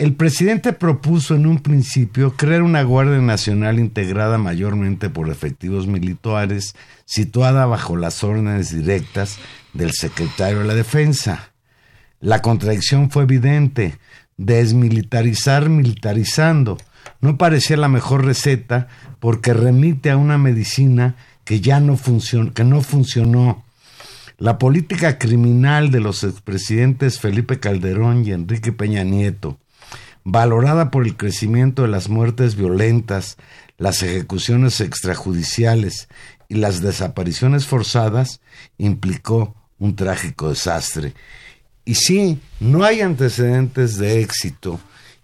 [0.00, 6.74] El presidente propuso en un principio crear una Guardia Nacional integrada mayormente por efectivos militares,
[7.04, 9.36] situada bajo las órdenes directas
[9.74, 11.52] del secretario de la Defensa.
[12.18, 13.98] La contradicción fue evidente.
[14.38, 16.78] Desmilitarizar militarizando.
[17.20, 23.64] No parecía la mejor receta porque remite a una medicina que ya no funcionó.
[24.38, 29.58] La política criminal de los expresidentes Felipe Calderón y Enrique Peña Nieto,
[30.24, 33.36] valorada por el crecimiento de las muertes violentas,
[33.78, 36.08] las ejecuciones extrajudiciales
[36.48, 38.40] y las desapariciones forzadas,
[38.78, 41.14] implicó un trágico desastre.
[41.84, 44.78] Y sí, no hay antecedentes de éxito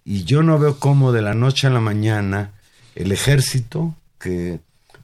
[0.05, 2.53] y yo no veo cómo de la noche a la mañana
[2.95, 4.61] el ejército, que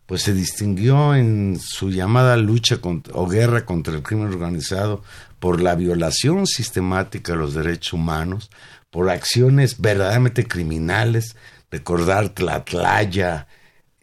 [0.07, 5.03] pues se distinguió en su llamada lucha contra- o guerra contra el crimen organizado
[5.39, 8.51] por la violación sistemática de los derechos humanos,
[8.93, 11.35] por acciones verdaderamente criminales,
[11.71, 13.49] recordar Tlatlaya,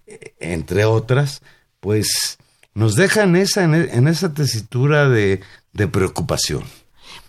[0.07, 1.43] eh, entre otras,
[1.79, 2.39] pues
[2.73, 5.41] nos deja en esa, en esa tesitura de,
[5.73, 6.63] de preocupación.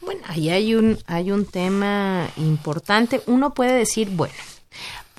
[0.00, 3.20] Bueno, ahí hay un, hay un tema importante.
[3.26, 4.34] Uno puede decir, bueno,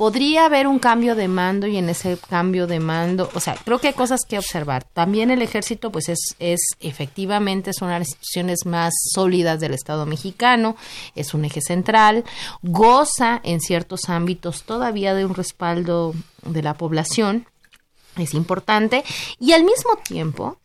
[0.02, 3.78] podría haber un cambio de mando y en ese cambio de mando, o sea, creo
[3.78, 4.84] que hay cosas que observar.
[4.84, 9.76] También el ejército, pues es, es efectivamente es una de las instituciones más sólidas del
[9.76, 10.76] Estado mexicano,
[11.14, 12.24] es un eje central,
[12.64, 16.16] goza en ciertos ámbitos todavía de un respaldo
[16.48, 17.46] de la población,
[18.18, 19.04] es importante,
[19.40, 20.58] y al mismo tiempo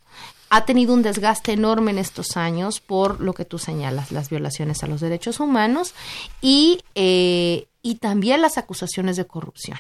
[0.49, 4.83] ha tenido un desgaste enorme en estos años por lo que tú señalas, las violaciones
[4.83, 5.95] a los derechos humanos
[6.41, 9.79] y, eh, y también las acusaciones de corrupción.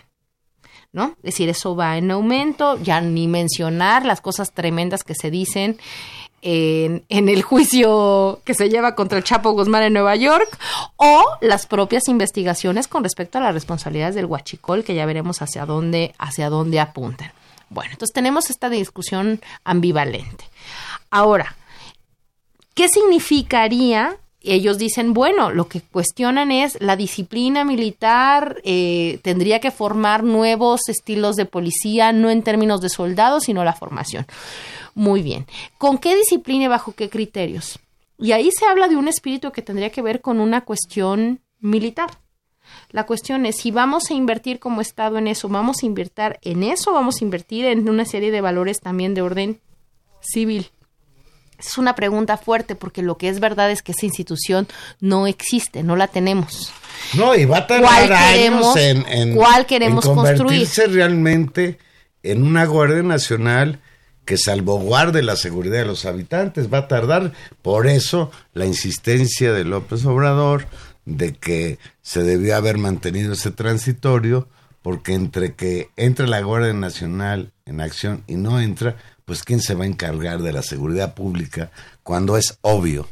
[0.92, 1.16] ¿No?
[1.18, 5.78] Es decir, eso va en aumento, ya ni mencionar las cosas tremendas que se dicen
[6.40, 10.58] en, en el juicio que se lleva contra el Chapo Guzmán en Nueva York
[10.96, 15.66] o las propias investigaciones con respecto a las responsabilidades del huachicol que ya veremos hacia
[15.66, 17.32] dónde, hacia dónde apuntan.
[17.68, 20.44] Bueno, entonces tenemos esta discusión ambivalente.
[21.10, 21.56] Ahora,
[22.74, 24.16] ¿qué significaría?
[24.40, 30.88] Ellos dicen, bueno, lo que cuestionan es la disciplina militar, eh, tendría que formar nuevos
[30.88, 34.24] estilos de policía, no en términos de soldados, sino la formación.
[34.94, 35.46] Muy bien.
[35.78, 37.80] ¿Con qué disciplina y bajo qué criterios?
[38.18, 42.10] Y ahí se habla de un espíritu que tendría que ver con una cuestión militar.
[42.90, 46.62] La cuestión es si vamos a invertir como Estado en eso, vamos a invertir en
[46.62, 49.60] eso, vamos a invertir en una serie de valores también de orden
[50.20, 50.70] civil.
[51.58, 54.68] Es una pregunta fuerte porque lo que es verdad es que esa institución
[55.00, 56.70] no existe, no la tenemos.
[57.14, 60.38] No, y va a ¿Cuál tardar años en, en, cuál queremos en construir?
[60.38, 61.78] convertirse realmente
[62.22, 63.80] en una Guardia Nacional
[64.26, 66.70] que salvaguarde la seguridad de los habitantes.
[66.70, 67.32] Va a tardar.
[67.62, 70.66] Por eso la insistencia de López Obrador
[71.06, 74.48] de que se debió haber mantenido ese transitorio,
[74.82, 79.74] porque entre que entre la Guardia Nacional en acción y no entra, pues quién se
[79.74, 81.70] va a encargar de la seguridad pública
[82.02, 83.08] cuando es obvio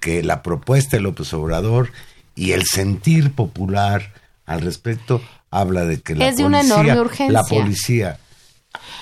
[0.00, 1.90] que la propuesta de López Obrador
[2.34, 4.12] y el sentir popular
[4.46, 7.32] al respecto habla de que la Es de una enorme urgencia.
[7.32, 8.18] la policía,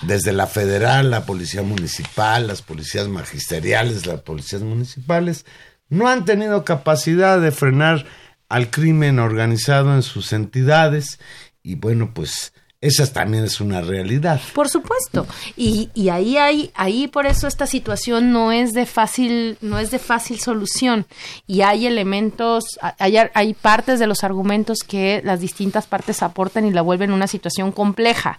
[0.03, 5.47] desde la federal, la policía municipal, las policías magisteriales, las policías municipales,
[5.89, 8.07] no han tenido capacidad de frenar
[8.53, 11.19] al crimen organizado en sus entidades
[11.63, 14.43] y bueno, pues esa también es una realidad.
[14.53, 15.27] Por supuesto.
[15.57, 19.91] Y, y ahí hay, ahí por eso esta situación no es de fácil, no es
[19.91, 21.07] de fácil solución.
[21.47, 22.65] Y hay elementos,
[22.99, 27.29] hay, hay partes de los argumentos que las distintas partes aportan y la vuelven una
[27.29, 28.39] situación compleja.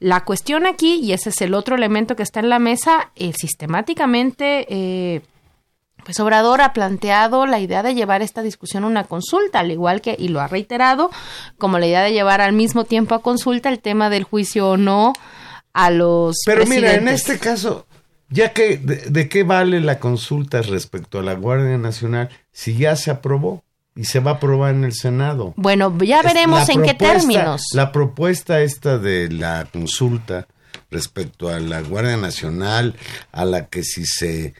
[0.00, 3.32] La cuestión aquí, y ese es el otro elemento que está en la mesa, eh,
[3.38, 5.22] sistemáticamente eh,
[6.04, 10.00] pues Obrador ha planteado la idea de llevar esta discusión a una consulta, al igual
[10.00, 11.10] que, y lo ha reiterado,
[11.58, 14.76] como la idea de llevar al mismo tiempo a consulta el tema del juicio o
[14.76, 15.12] no
[15.72, 17.86] a los Pero mira, en este caso,
[18.28, 22.96] ya que de, de qué vale la consulta respecto a la Guardia Nacional si ya
[22.96, 23.64] se aprobó
[23.96, 25.54] y se va a aprobar en el Senado?
[25.56, 27.62] Bueno, ya veremos la en qué términos.
[27.74, 30.46] La propuesta esta de la consulta
[30.90, 32.94] respecto a la Guardia Nacional,
[33.32, 34.54] a la que si se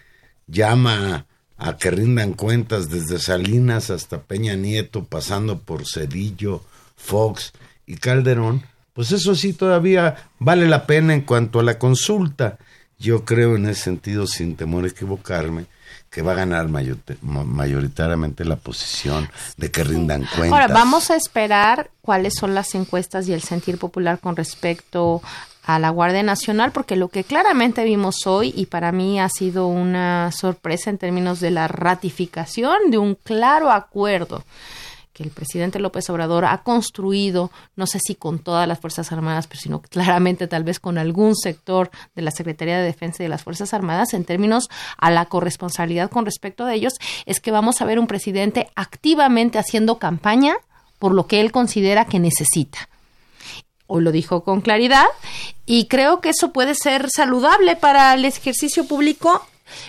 [0.46, 1.26] llama
[1.64, 6.62] a que rindan cuentas desde Salinas hasta Peña Nieto, pasando por Cedillo,
[6.94, 7.54] Fox
[7.86, 8.62] y Calderón,
[8.92, 12.58] pues eso sí todavía vale la pena en cuanto a la consulta.
[12.98, 15.64] Yo creo en ese sentido, sin temor a equivocarme,
[16.10, 20.52] que va a ganar mayoritariamente la posición de que rindan cuentas.
[20.52, 25.22] Ahora, vamos a esperar cuáles son las encuestas y el sentir popular con respecto
[25.64, 29.66] a la Guardia Nacional, porque lo que claramente vimos hoy, y para mí ha sido
[29.66, 34.44] una sorpresa en términos de la ratificación de un claro acuerdo
[35.14, 39.46] que el presidente López Obrador ha construido, no sé si con todas las Fuerzas Armadas,
[39.46, 43.30] pero sino claramente tal vez con algún sector de la Secretaría de Defensa y de
[43.30, 46.94] las Fuerzas Armadas en términos a la corresponsabilidad con respecto de ellos,
[47.26, 50.56] es que vamos a ver un presidente activamente haciendo campaña
[50.98, 52.88] por lo que él considera que necesita.
[53.86, 55.06] Hoy lo dijo con claridad
[55.66, 59.46] y creo que eso puede ser saludable para el ejercicio público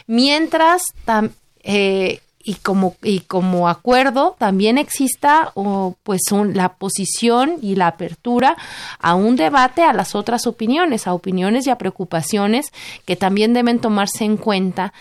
[0.08, 0.84] mientras
[1.64, 7.88] eh, y como y como acuerdo también exista o, pues un- la posición y la
[7.88, 8.56] apertura
[9.00, 12.68] a un debate a las otras opiniones, a opiniones y a preocupaciones
[13.06, 14.94] que también deben tomarse en cuenta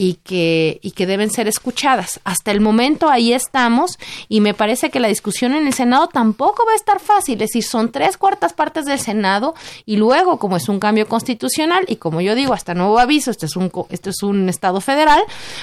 [0.00, 2.20] y que, y que deben ser escuchadas.
[2.22, 6.64] Hasta el momento ahí estamos y me parece que la discusión en el Senado tampoco
[6.64, 7.34] va a estar fácil.
[7.34, 11.84] Es decir, son tres cuartas partes del Senado y luego, como es un cambio constitucional
[11.88, 15.20] y como yo digo, hasta nuevo aviso, este es un, este es un Estado federal,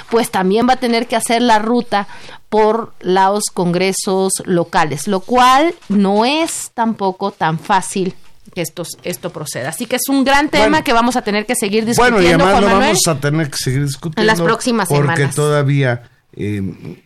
[0.10, 2.10] pues también va a tener que hacer la ruta
[2.50, 8.16] por los congresos locales, lo cual no es tampoco tan fácil
[8.56, 9.70] que esto, esto proceda.
[9.70, 10.84] Así que es un gran tema Bueno.
[10.84, 12.88] que vamos a tener que seguir Bueno, y discutiendo, además Juan lo Manuel.
[12.88, 14.22] vamos a tener que seguir discutiendo.
[14.22, 15.36] En las próximas porque semanas.
[15.36, 16.04] todavía
[16.34, 17.04] eh,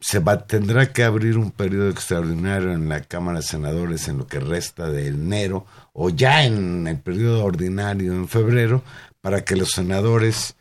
[0.00, 4.26] se va, tendrá que abrir un periodo extraordinario en la Cámara de Senadores en lo
[4.26, 8.82] que resta de enero o ya en el periodo ordinario en febrero
[9.20, 10.54] para que los senadores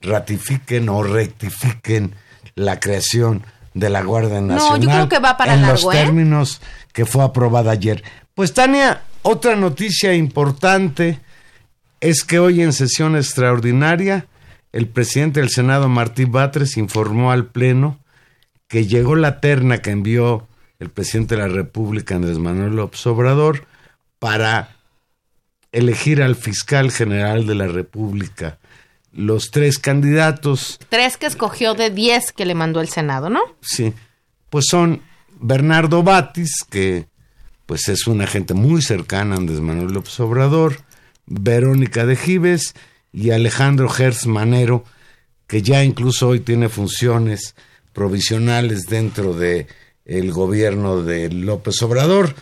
[0.00, 2.14] ratifiquen o rectifiquen
[2.54, 5.98] la creación de la Guardia yo Nacional creo que va para en largo, los ¿eh?
[5.98, 6.60] términos
[6.92, 8.02] que fue aprobada ayer.
[8.34, 11.20] Pues Tania, otra noticia importante
[12.00, 14.26] es que hoy en sesión extraordinaria
[14.72, 17.98] el presidente del Senado, Martín Batres, informó al Pleno
[18.68, 23.66] que llegó la terna que envió el presidente de la República, Andrés Manuel López Obrador,
[24.18, 24.76] para
[25.72, 28.58] elegir al fiscal general de la República.
[29.12, 33.42] Los tres candidatos Tres que escogió de diez que le mandó el Senado, ¿no?
[33.60, 33.92] Sí,
[34.48, 35.02] pues son
[35.38, 37.06] Bernardo Batis, que
[37.66, 40.78] pues es una gente muy cercana a Andrés Manuel López Obrador,
[41.26, 42.74] Verónica de Gives
[43.12, 44.84] y Alejandro Gertz Manero,
[45.46, 47.54] que ya incluso hoy tiene funciones
[47.92, 49.66] provisionales dentro de
[50.04, 52.34] el gobierno de López Obrador.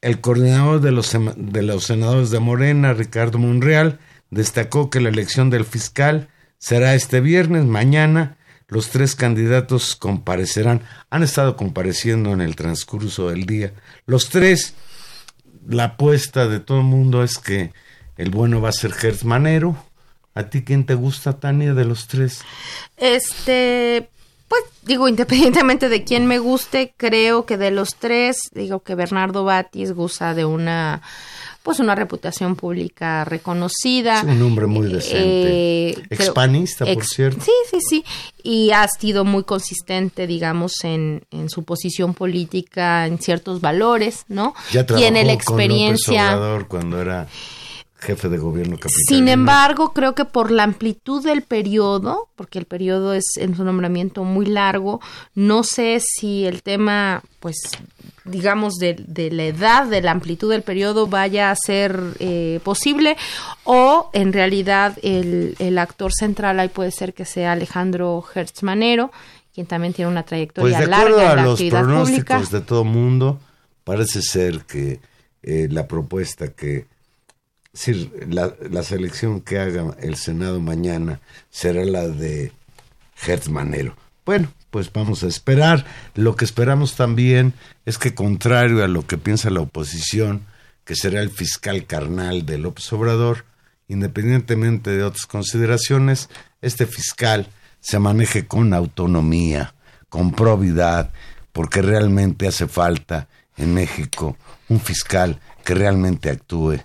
[0.00, 3.98] El coordinador de los, de los senadores de Morena, Ricardo Monreal,
[4.30, 8.36] destacó que la elección del fiscal será este viernes, mañana.
[8.68, 13.72] Los tres candidatos comparecerán, han estado compareciendo en el transcurso del día.
[14.06, 14.74] Los tres,
[15.68, 17.72] la apuesta de todo el mundo es que
[18.16, 19.76] el bueno va a ser Gertz Manero.
[20.34, 22.42] ¿A ti quién te gusta, Tania, de los tres?
[22.96, 24.10] Este,
[24.48, 29.44] pues digo, independientemente de quién me guste, creo que de los tres, digo que Bernardo
[29.44, 31.02] Batis goza de una,
[31.66, 34.18] pues una reputación pública reconocida.
[34.20, 35.88] Es un hombre muy decente.
[35.88, 37.44] Eh, creo- Expanista, por ex- cierto.
[37.44, 38.04] Sí, sí, sí.
[38.44, 44.54] Y ha sido muy consistente, digamos, en, en su posición política, en ciertos valores, ¿no?
[44.70, 46.64] Ya Tiene la trabajó con López experiencia.
[46.68, 47.26] Cuando era
[47.98, 49.04] jefe de gobierno capitalino.
[49.08, 53.64] Sin embargo, creo que por la amplitud del periodo, porque el periodo es en su
[53.64, 55.00] nombramiento muy largo,
[55.34, 57.56] no sé si el tema, pues,
[58.26, 63.16] digamos, de, de la edad, de la amplitud del periodo vaya a ser eh, posible
[63.64, 69.12] o en realidad el, el actor central ahí puede ser que sea Alejandro Hertzmanero,
[69.54, 72.00] quien también tiene una Pues trayectoria de acuerdo larga a en la los actividad pública.
[72.34, 73.40] pronósticos de todo mundo,
[73.84, 75.00] parece ser que
[75.42, 76.86] eh, la propuesta que,
[77.72, 81.20] decir, la, la selección que haga el Senado mañana
[81.50, 82.52] será la de
[83.26, 83.96] Hertz Manero.
[84.24, 85.84] Bueno, pues vamos a esperar.
[86.14, 87.54] Lo que esperamos también
[87.84, 90.46] es que, contrario a lo que piensa la oposición,
[90.84, 93.44] que será el fiscal carnal de López Obrador,
[93.88, 96.28] independientemente de otras consideraciones,
[96.60, 97.48] este fiscal
[97.80, 99.74] se maneje con autonomía,
[100.08, 101.12] con probidad,
[101.52, 104.36] porque realmente hace falta en México
[104.68, 106.80] un fiscal que realmente actúe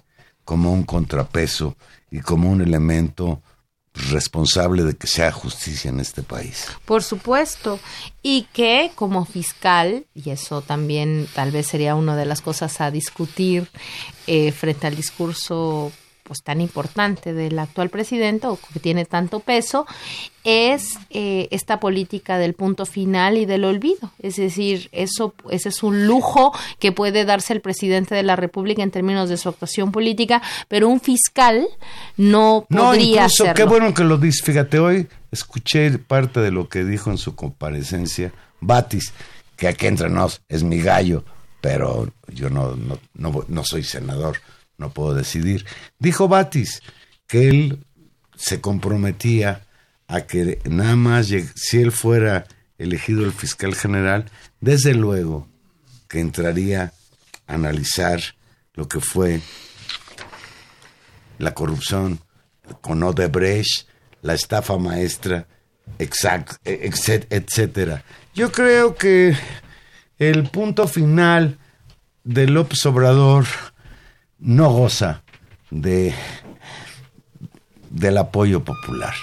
[0.46, 1.76] como un contrapeso
[2.10, 3.42] y como un elemento
[3.94, 6.68] responsable de que se haga justicia en este país.
[6.86, 7.80] Por supuesto.
[8.24, 12.92] Y que como fiscal, y eso también tal vez sería una de las cosas a
[12.92, 13.70] discutir
[14.28, 15.92] eh, frente al discurso
[16.24, 19.86] pues tan importante del actual presidente o que tiene tanto peso,
[20.44, 24.12] es eh, esta política del punto final y del olvido.
[24.20, 28.82] Es decir, eso ese es un lujo que puede darse el presidente de la República
[28.82, 31.68] en términos de su actuación política, pero un fiscal
[32.18, 33.54] no No, podría incluso, hacerlo.
[33.56, 34.44] qué bueno que lo dices.
[34.44, 39.14] Fíjate, hoy escuché parte de lo que dijo en su comparecencia Batis,
[39.58, 41.24] que aquí entre nos es mi gallo,
[41.62, 44.38] pero yo no, no, no, no soy senador,
[44.82, 45.66] no puedo decidir.
[46.00, 46.82] Dijo Batis
[47.28, 47.86] que él
[48.36, 49.66] se comprometía
[50.08, 52.46] a que nada más, si él fuera
[52.78, 54.26] elegido el fiscal general,
[54.60, 55.48] desde luego
[56.10, 56.92] que entraría
[57.48, 58.20] a analizar
[58.74, 59.40] lo que fue
[61.38, 62.20] la corrupción
[62.82, 63.88] con Odebrecht,
[64.22, 65.48] la estafa maestra,
[66.00, 68.04] exact, etc- etcétera.
[68.34, 69.36] Yo creo que
[70.18, 71.58] el punto final
[72.24, 73.46] de López Obrador
[74.42, 75.24] no goza
[75.70, 76.14] de
[77.90, 79.14] del apoyo popular.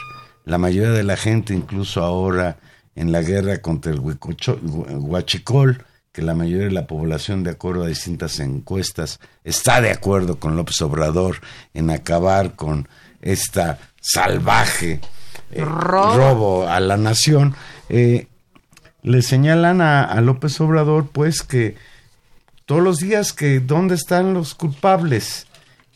[0.45, 2.59] La mayoría de la gente, incluso ahora
[2.95, 7.89] en la guerra contra el huachicol, que la mayoría de la población, de acuerdo a
[7.89, 11.41] distintas encuestas, está de acuerdo con López Obrador
[11.75, 12.89] en acabar con
[13.21, 15.01] esta salvaje
[15.51, 16.17] eh, Robo.
[16.17, 17.55] robo a la nación,
[17.89, 18.27] eh,
[19.03, 21.77] le señalan a, a López Obrador, pues, que
[22.69, 25.47] todos los días que dónde están los culpables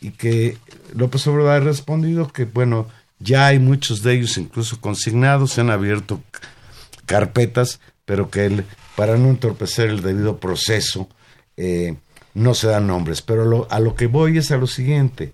[0.01, 0.57] y que
[0.95, 2.87] López Obrador ha respondido que, bueno,
[3.19, 6.19] ya hay muchos de ellos incluso consignados, se han abierto
[7.05, 8.65] carpetas, pero que él,
[8.95, 11.07] para no entorpecer el debido proceso,
[11.57, 11.95] eh,
[12.33, 13.21] no se dan nombres.
[13.21, 15.31] Pero lo- a lo que voy es a lo siguiente.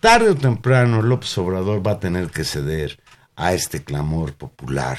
[0.00, 2.98] Tarde o temprano López Obrador va a tener que ceder
[3.36, 4.98] a este clamor popular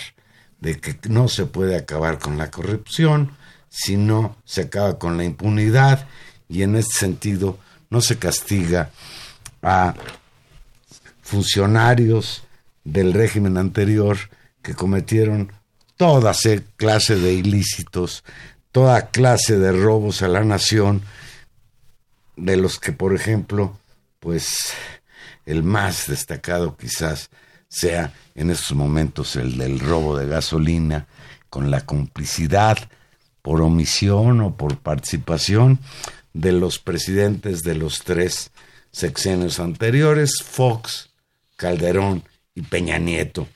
[0.60, 3.32] de que no se puede acabar con la corrupción,
[3.72, 6.08] si no se acaba con la impunidad.
[6.50, 7.58] Y en este sentido
[7.90, 8.92] no se castiga
[9.64, 9.96] a
[11.22, 12.44] funcionarios
[12.84, 14.18] del régimen anterior
[14.62, 15.52] que cometieron
[15.98, 18.24] toda se- clase de ilícitos,
[18.72, 21.02] toda clase de robos a la nación,
[22.36, 23.78] de los que, por ejemplo,
[24.20, 24.74] pues
[25.46, 27.30] el más destacado quizás
[27.70, 31.08] sea en estos momentos el del robo de gasolina,
[31.50, 32.78] con la complicidad
[33.42, 35.80] por omisión o por participación
[36.34, 38.52] de los presidentes de los tres
[38.92, 41.10] sexenios anteriores, Fox,
[41.56, 42.24] Calderón
[42.56, 43.48] y Peña Nieto.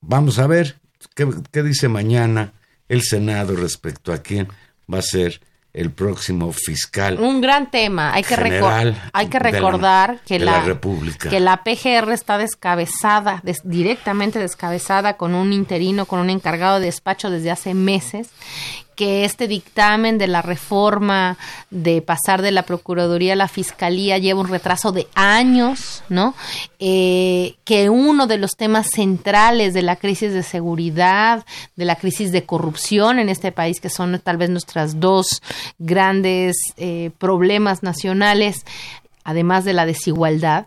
[0.00, 0.76] Vamos a ver
[1.14, 2.52] qué, qué dice mañana
[2.88, 4.48] el Senado respecto a quién
[4.92, 5.40] va a ser
[5.74, 7.20] el próximo fiscal.
[7.20, 8.12] Un gran tema.
[8.14, 11.28] Hay que, General hay que la- recordar que, la, la República.
[11.28, 16.86] que la PGR está descabezada, des- directamente descabezada con un interino, con un encargado de
[16.86, 18.30] despacho desde hace meses
[18.98, 21.38] que este dictamen de la reforma
[21.70, 26.34] de pasar de la Procuraduría a la Fiscalía lleva un retraso de años, ¿no?
[26.80, 31.46] Eh, que uno de los temas centrales de la crisis de seguridad,
[31.76, 35.42] de la crisis de corrupción en este país, que son tal vez nuestras dos
[35.78, 38.64] grandes eh, problemas nacionales,
[39.22, 40.66] además de la desigualdad,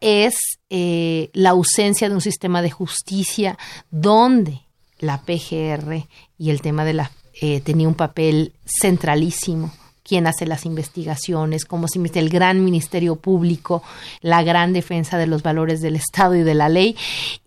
[0.00, 0.36] es
[0.70, 3.58] eh, la ausencia de un sistema de justicia
[3.90, 4.60] donde
[5.00, 6.06] la PGR
[6.38, 7.10] y el tema de la
[7.46, 9.70] eh, tenía un papel centralísimo
[10.02, 13.82] quién hace las investigaciones, cómo se el gran ministerio público,
[14.20, 16.94] la gran defensa de los valores del Estado y de la ley,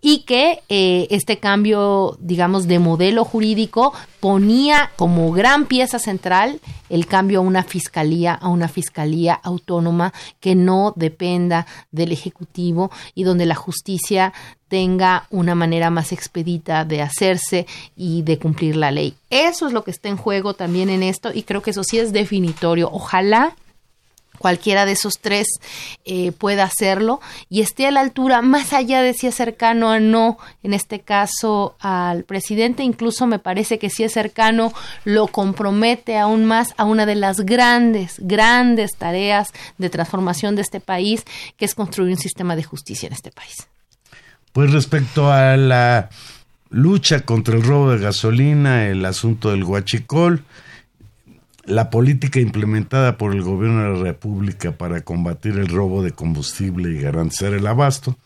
[0.02, 7.06] y que eh, este cambio, digamos, de modelo jurídico ponía como gran pieza central el
[7.06, 13.46] cambio a una fiscalía, a una fiscalía autónoma que no dependa del Ejecutivo y donde
[13.46, 14.32] la justicia
[14.68, 17.66] tenga una manera más expedita de hacerse
[17.96, 19.14] y de cumplir la ley.
[19.30, 21.98] Eso es lo que está en juego también en esto y creo que eso sí
[21.98, 22.90] es definitorio.
[22.92, 23.56] Ojalá
[24.38, 25.48] cualquiera de esos tres
[26.04, 30.00] eh, pueda hacerlo y esté a la altura, más allá de si es cercano o
[30.00, 34.72] no, en este caso al presidente, incluso me parece que si es cercano,
[35.04, 40.80] lo compromete aún más a una de las grandes, grandes tareas de transformación de este
[40.80, 41.24] país,
[41.56, 43.66] que es construir un sistema de justicia en este país.
[44.52, 46.10] Pues respecto a la
[46.70, 50.44] lucha contra el robo de gasolina, el asunto del huachicol,
[51.64, 56.90] la política implementada por el gobierno de la República para combatir el robo de combustible
[56.90, 58.16] y garantizar el abasto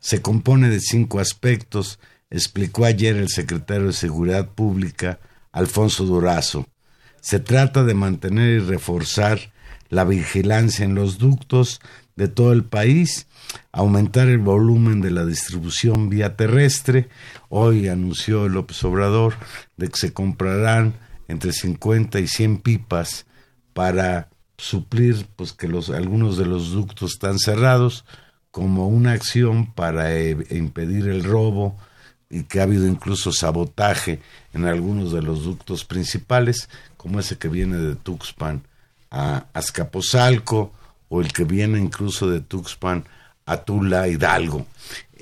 [0.00, 1.98] se compone de cinco aspectos,
[2.30, 5.18] explicó ayer el secretario de Seguridad Pública,
[5.52, 6.66] Alfonso Durazo.
[7.20, 9.52] Se trata de mantener y reforzar
[9.88, 11.80] la vigilancia en los ductos
[12.16, 13.26] de todo el país,
[13.72, 17.08] aumentar el volumen de la distribución vía terrestre.
[17.48, 19.34] Hoy anunció López Obrador
[19.76, 20.94] de que se comprarán
[21.28, 23.26] entre 50 y 100 pipas
[23.72, 28.04] para suplir pues que los algunos de los ductos están cerrados
[28.50, 31.76] como una acción para eh, impedir el robo
[32.28, 34.20] y que ha habido incluso sabotaje
[34.52, 38.62] en algunos de los ductos principales como ese que viene de Tuxpan
[39.10, 40.72] a Azcapotzalco
[41.08, 43.04] o el que viene incluso de Tuxpan
[43.48, 44.66] a Tula Hidalgo.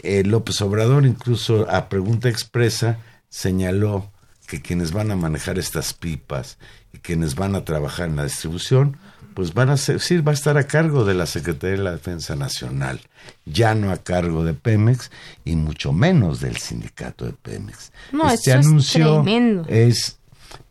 [0.03, 2.99] Eh, López Obrador incluso a pregunta expresa
[3.29, 4.11] señaló
[4.47, 6.59] que quienes van a manejar estas pipas
[6.93, 8.97] y quienes van a trabajar en la distribución,
[9.35, 11.93] pues van a ser, sí, va a estar a cargo de la Secretaría de la
[11.93, 13.01] Defensa Nacional,
[13.45, 15.11] ya no a cargo de Pemex
[15.45, 17.93] y mucho menos del sindicato de Pemex.
[18.13, 19.67] No, este eso es anuncio tremendo.
[19.69, 20.19] es,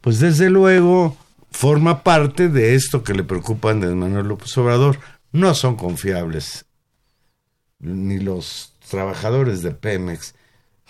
[0.01, 1.18] pues desde luego,
[1.51, 4.99] forma parte de esto que le preocupa a Andrés Manuel López Obrador.
[5.32, 6.66] No son confiables
[7.80, 10.34] ni los trabajadores de Pemex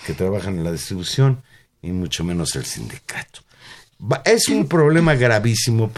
[0.05, 1.41] que trabajan en la distribución
[1.81, 3.41] y mucho menos el sindicato.
[4.25, 5.91] Es un problema gravísimo.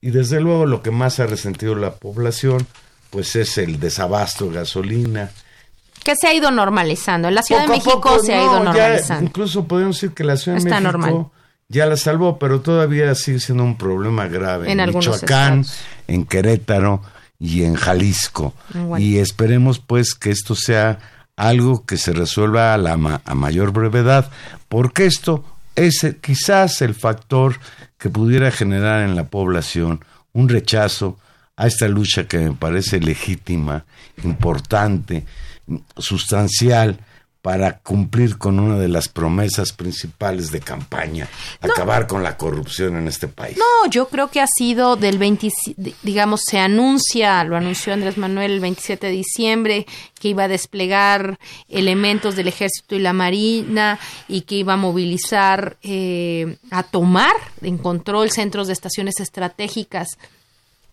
[0.00, 2.66] Y desde luego lo que más ha resentido la población,
[3.10, 5.30] pues es el desabasto de gasolina.
[6.02, 7.28] Que se ha ido normalizando.
[7.28, 9.24] En la Ciudad Poco de México poco, se ha ido ya normalizando.
[9.24, 11.26] incluso podemos decir que la Ciudad Está de México normal.
[11.68, 15.80] ya la salvó, pero todavía sigue siendo un problema grave En Michoacán, estados.
[16.08, 17.02] en Querétaro
[17.42, 18.54] y en Jalisco.
[18.72, 19.02] Guanajuato.
[19.02, 20.98] Y esperemos pues que esto sea
[21.36, 24.30] algo que se resuelva a, la ma- a mayor brevedad,
[24.68, 27.58] porque esto es eh, quizás el factor
[27.98, 31.18] que pudiera generar en la población un rechazo
[31.56, 33.84] a esta lucha que me parece legítima,
[34.24, 35.24] importante,
[35.98, 36.98] sustancial
[37.42, 41.28] para cumplir con una de las promesas principales de campaña,
[41.60, 43.58] acabar con la corrupción en este país.
[43.58, 45.50] No, yo creo que ha sido del 20,
[46.04, 49.86] digamos, se anuncia, lo anunció Andrés Manuel el 27 de diciembre,
[50.20, 55.78] que iba a desplegar elementos del ejército y la marina y que iba a movilizar,
[55.82, 60.16] eh, a tomar en control centros de estaciones estratégicas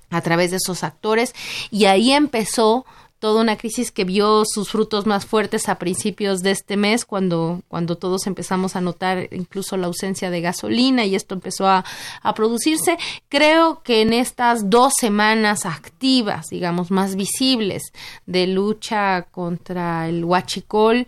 [0.10, 1.36] a través de esos actores
[1.70, 2.88] y ahí empezó
[3.20, 7.61] toda una crisis que vio sus frutos más fuertes a principios de este mes cuando
[7.67, 11.86] cuando todos empezamos a notar incluso la ausencia de gasolina y esto empezó a,
[12.22, 12.97] a producirse.
[13.28, 17.91] Creo que en estas dos semanas activas digamos más visibles
[18.26, 21.05] de lucha contra el huachicol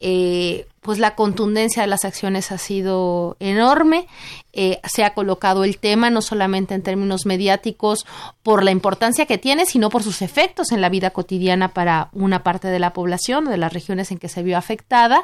[0.00, 4.06] eh, pues la contundencia de las acciones ha sido enorme.
[4.52, 8.06] Eh, se ha colocado el tema no solamente en términos mediáticos
[8.42, 12.42] por la importancia que tiene, sino por sus efectos en la vida cotidiana para una
[12.42, 15.22] parte de la población, de las regiones en que se vio afectada.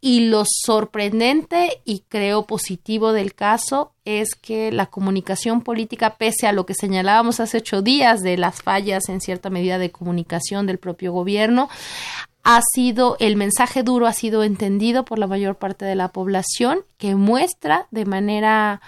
[0.00, 6.52] Y lo sorprendente y creo positivo del caso es que la comunicación política, pese a
[6.52, 10.78] lo que señalábamos hace ocho días de las fallas en cierta medida de comunicación del
[10.78, 11.68] propio gobierno,
[12.48, 16.84] ha sido, el mensaje duro ha sido entendido por la mayor parte de la población,
[16.96, 18.80] que muestra de manera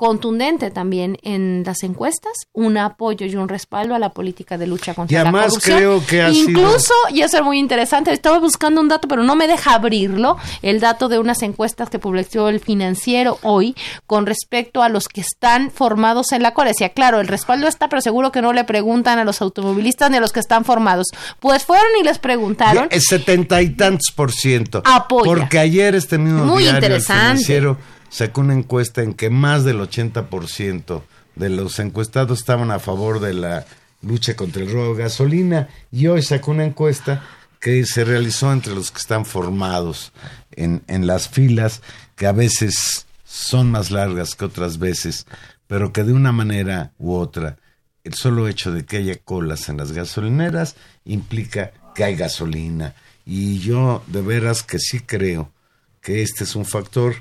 [0.00, 4.94] contundente también en las encuestas un apoyo y un respaldo a la política de lucha
[4.94, 5.76] contra Y la además corrupción.
[5.76, 9.36] creo que ha Incluso, y eso es muy interesante, estaba buscando un dato, pero no
[9.36, 13.76] me deja abrirlo, el dato de unas encuestas que publicó el financiero hoy
[14.06, 16.70] con respecto a los que están formados en la cola.
[16.70, 20.16] Decía, claro, el respaldo está, pero seguro que no le preguntan a los automovilistas ni
[20.16, 21.08] a los que están formados.
[21.40, 22.88] Pues fueron y les preguntaron.
[22.90, 24.80] El setenta y tantos por ciento.
[24.86, 25.24] Apoya.
[25.26, 27.76] Porque ayer este mismo Muy diario, el financiero,
[28.10, 31.02] sacó una encuesta en que más del 80%
[31.36, 33.64] de los encuestados estaban a favor de la
[34.02, 35.68] lucha contra el robo de gasolina.
[35.90, 37.24] Y hoy sacó una encuesta
[37.60, 40.12] que se realizó entre los que están formados
[40.52, 41.82] en, en las filas,
[42.16, 45.26] que a veces son más largas que otras veces,
[45.66, 47.56] pero que de una manera u otra
[48.02, 52.94] el solo hecho de que haya colas en las gasolineras implica que hay gasolina.
[53.26, 55.52] Y yo de veras que sí creo
[56.00, 57.16] que este es un factor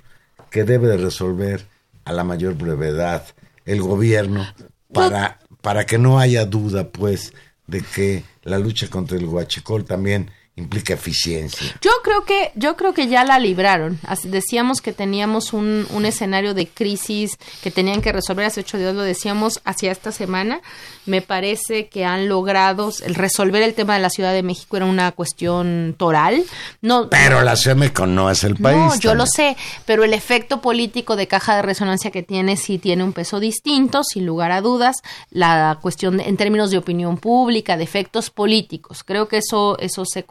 [0.50, 1.66] que debe de resolver
[2.06, 3.26] a la mayor brevedad
[3.66, 4.46] el gobierno
[4.94, 7.34] para, para que no haya duda, pues,
[7.68, 11.68] de que la lucha contra el huachicol también implica eficiencia.
[11.82, 14.00] Yo creo que, yo creo que ya la libraron.
[14.06, 18.78] Así decíamos que teníamos un, un escenario de crisis que tenían que resolver hace ocho
[18.78, 20.62] días, lo decíamos hacia esta semana.
[21.06, 24.86] Me parece que han logrado el resolver el tema de la Ciudad de México era
[24.86, 26.44] una cuestión toral.
[26.82, 28.78] No, Pero la Ciudad de México no es el país.
[28.78, 32.78] no, yo lo sé, pero el efecto político de caja de resonancia que tiene sí
[32.78, 34.98] tiene un peso distinto, sin lugar a dudas.
[35.32, 40.04] La cuestión de- en términos de opinión pública, de efectos políticos, creo que eso eso
[40.06, 40.24] se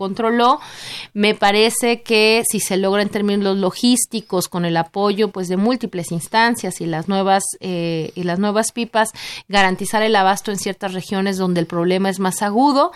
[1.15, 6.13] Me parece que si se logra en términos logísticos con el apoyo pues de múltiples
[6.13, 9.11] instancias y las nuevas eh, y las nuevas pipas,
[9.49, 12.93] garantizar el abasto en ciertas regiones donde el problema es más agudo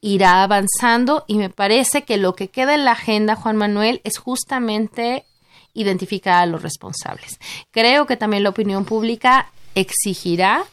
[0.00, 4.18] irá avanzando y me parece que lo que queda en la agenda, Juan Manuel, es
[4.18, 5.24] justamente
[5.72, 7.40] identificar a los responsables.
[7.70, 10.64] Creo que también la opinión pública exigirá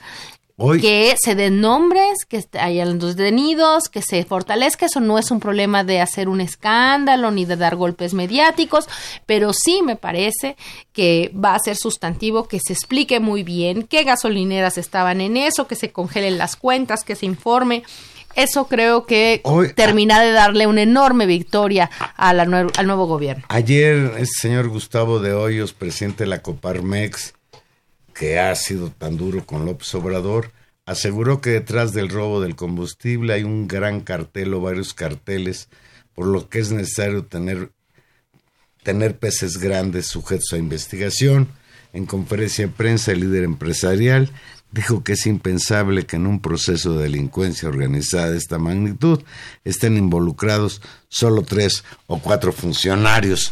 [0.61, 4.85] Hoy, que se den nombres, que hayan los detenidos, que se fortalezca.
[4.85, 8.87] Eso no es un problema de hacer un escándalo ni de dar golpes mediáticos,
[9.25, 10.55] pero sí me parece
[10.93, 15.67] que va a ser sustantivo que se explique muy bien qué gasolineras estaban en eso,
[15.67, 17.83] que se congelen las cuentas, que se informe.
[18.35, 23.05] Eso creo que Hoy- termina de darle una enorme victoria a la nue- al nuevo
[23.05, 23.43] gobierno.
[23.49, 27.33] Ayer este señor Gustavo de Hoyos, presidente de la Coparmex,
[28.13, 30.51] que ha sido tan duro con López Obrador,
[30.85, 35.69] aseguró que detrás del robo del combustible hay un gran cartel o varios carteles,
[36.13, 37.71] por lo que es necesario tener,
[38.83, 41.49] tener peces grandes sujetos a investigación.
[41.93, 44.31] En conferencia de prensa, el líder empresarial
[44.71, 49.21] dijo que es impensable que en un proceso de delincuencia organizada de esta magnitud
[49.65, 53.51] estén involucrados solo tres o cuatro funcionarios.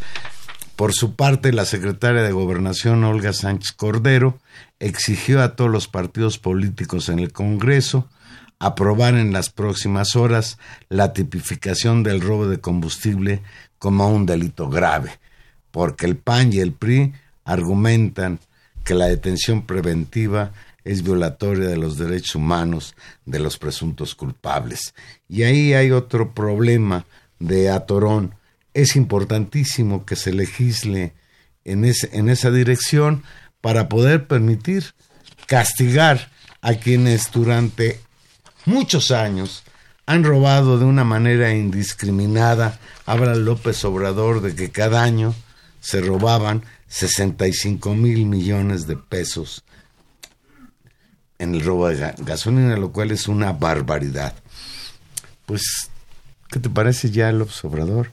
[0.75, 4.39] Por su parte, la secretaria de Gobernación, Olga Sánchez Cordero,
[4.79, 8.07] exigió a todos los partidos políticos en el Congreso
[8.59, 10.57] aprobar en las próximas horas
[10.89, 13.41] la tipificación del robo de combustible
[13.77, 15.11] como un delito grave,
[15.71, 17.13] porque el PAN y el PRI
[17.45, 18.39] argumentan
[18.83, 20.51] que la detención preventiva
[20.83, 24.93] es violatoria de los derechos humanos de los presuntos culpables.
[25.27, 27.05] Y ahí hay otro problema
[27.39, 28.35] de Atorón.
[28.73, 31.13] Es importantísimo que se legisle
[31.63, 33.23] en, ese, en esa dirección
[33.61, 34.93] para poder permitir
[35.47, 36.29] castigar
[36.61, 37.99] a quienes durante
[38.65, 39.63] muchos años
[40.05, 42.79] han robado de una manera indiscriminada.
[43.05, 45.33] Habla López Obrador de que cada año
[45.81, 49.63] se robaban 65 mil millones de pesos
[51.37, 54.33] en el robo de ga- gasolina, lo cual es una barbaridad.
[55.45, 55.89] Pues,
[56.49, 58.11] ¿qué te parece ya López Obrador?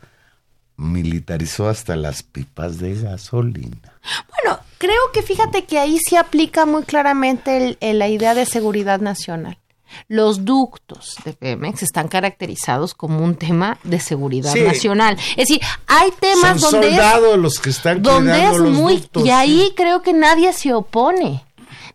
[0.76, 3.94] Militarizó hasta las pipas de gasolina.
[4.30, 8.46] Bueno, creo que fíjate que ahí sí aplica muy claramente el- el- la idea de
[8.46, 9.58] seguridad nacional.
[10.08, 14.60] Los ductos de Pemex están caracterizados como un tema de seguridad Sí.
[14.60, 15.16] nacional.
[15.36, 19.24] Es decir, hay temas Son donde es, los que están donde es los muy ductos,
[19.24, 21.44] y ahí creo que nadie se opone.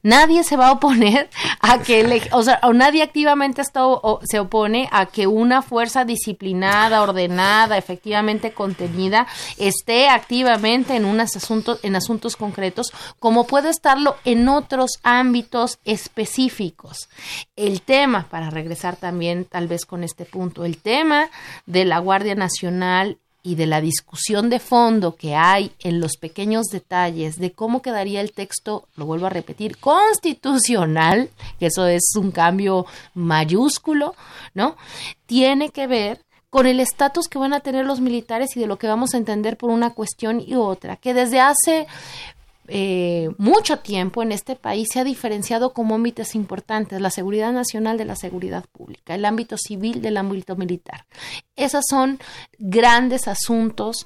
[0.03, 1.29] Nadie se va a oponer
[1.59, 6.05] a que, o sea, o nadie activamente está, o se opone a que una fuerza
[6.05, 9.27] disciplinada, ordenada, efectivamente contenida,
[9.57, 17.09] esté activamente en unos asuntos, en asuntos concretos, como puede estarlo en otros ámbitos específicos.
[17.55, 21.29] El tema, para regresar también tal vez con este punto, el tema
[21.65, 26.67] de la Guardia Nacional y de la discusión de fondo que hay en los pequeños
[26.67, 31.29] detalles de cómo quedaría el texto, lo vuelvo a repetir, constitucional,
[31.59, 34.15] que eso es un cambio mayúsculo,
[34.53, 34.75] ¿no?
[35.25, 36.21] Tiene que ver
[36.51, 39.17] con el estatus que van a tener los militares y de lo que vamos a
[39.17, 41.87] entender por una cuestión y otra, que desde hace
[42.68, 47.97] eh, mucho tiempo en este país se ha diferenciado como ámbitos importantes la seguridad nacional
[47.97, 51.05] de la seguridad pública, el ámbito civil del ámbito militar.
[51.55, 52.20] Esos son
[52.59, 54.05] grandes asuntos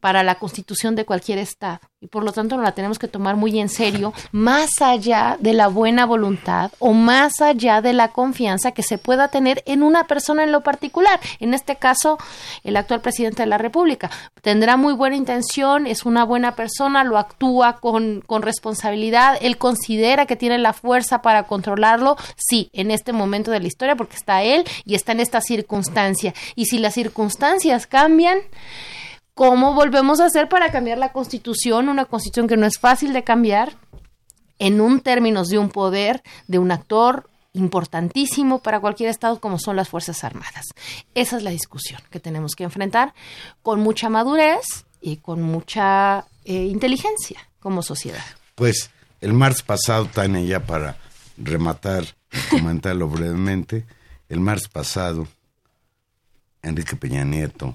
[0.00, 3.36] para la constitución de cualquier Estado y por lo tanto nos la tenemos que tomar
[3.36, 8.72] muy en serio, más allá de la buena voluntad o más allá de la confianza
[8.72, 12.16] que se pueda tener en una persona en lo particular, en este caso
[12.64, 14.10] el actual presidente de la República.
[14.40, 20.24] Tendrá muy buena intención, es una buena persona, lo actúa con, con responsabilidad, él considera
[20.24, 24.42] que tiene la fuerza para controlarlo, sí, en este momento de la historia, porque está
[24.42, 26.32] él y está en esta circunstancia.
[26.54, 28.38] Y si las circunstancias cambian,
[29.40, 31.88] ¿Cómo volvemos a hacer para cambiar la constitución?
[31.88, 33.72] Una constitución que no es fácil de cambiar
[34.58, 39.76] en un términos de un poder, de un actor importantísimo para cualquier estado como son
[39.76, 40.66] las Fuerzas Armadas.
[41.14, 43.14] Esa es la discusión que tenemos que enfrentar
[43.62, 48.26] con mucha madurez y con mucha eh, inteligencia como sociedad.
[48.56, 48.90] Pues
[49.22, 50.98] el martes pasado, Tania, ya para
[51.38, 53.86] rematar y comentarlo brevemente,
[54.28, 55.26] el martes pasado,
[56.60, 57.74] Enrique Peña Nieto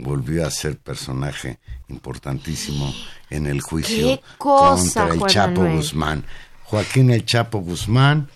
[0.00, 2.92] volvió a ser personaje importantísimo
[3.28, 5.76] en el juicio ¡Qué cosa, contra el Juan Chapo Manuel!
[5.76, 6.24] Guzmán.
[6.64, 8.28] Joaquín el Chapo Guzmán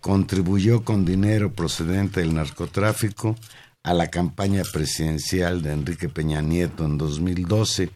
[0.00, 3.36] contribuyó con dinero procedente del narcotráfico
[3.82, 7.90] a la campaña presidencial de Enrique Peña Nieto en 2012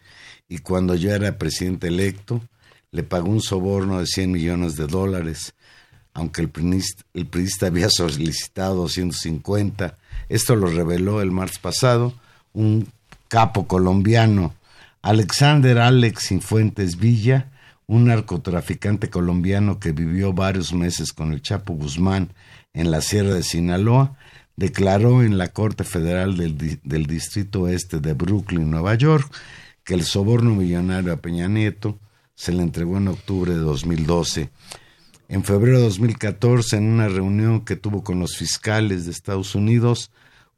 [0.47, 2.41] y cuando yo era presidente electo
[2.91, 5.53] le pagó un soborno de 100 millones de dólares,
[6.13, 9.97] aunque el priista, el priista había solicitado 250.
[10.27, 12.13] Esto lo reveló el martes pasado
[12.53, 12.91] un
[13.31, 14.53] capo colombiano,
[15.01, 17.49] Alexander Alex Cifuentes Villa,
[17.87, 22.33] un narcotraficante colombiano que vivió varios meses con el Chapo Guzmán
[22.73, 24.17] en la Sierra de Sinaloa,
[24.57, 29.33] declaró en la Corte Federal del, del Distrito Este de Brooklyn, Nueva York,
[29.85, 31.99] que el soborno millonario a Peña Nieto
[32.35, 34.49] se le entregó en octubre de 2012.
[35.29, 40.11] En febrero de 2014, en una reunión que tuvo con los fiscales de Estados Unidos,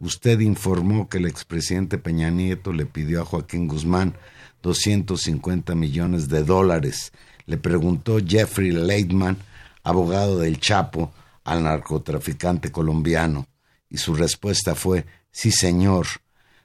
[0.03, 4.15] usted informó que el expresidente Peña Nieto le pidió a Joaquín Guzmán
[4.61, 7.13] 250 millones de dólares.
[7.45, 9.37] Le preguntó Jeffrey Leitman,
[9.83, 11.13] abogado del Chapo,
[11.45, 13.47] al narcotraficante colombiano,
[13.89, 16.07] y su respuesta fue, sí señor,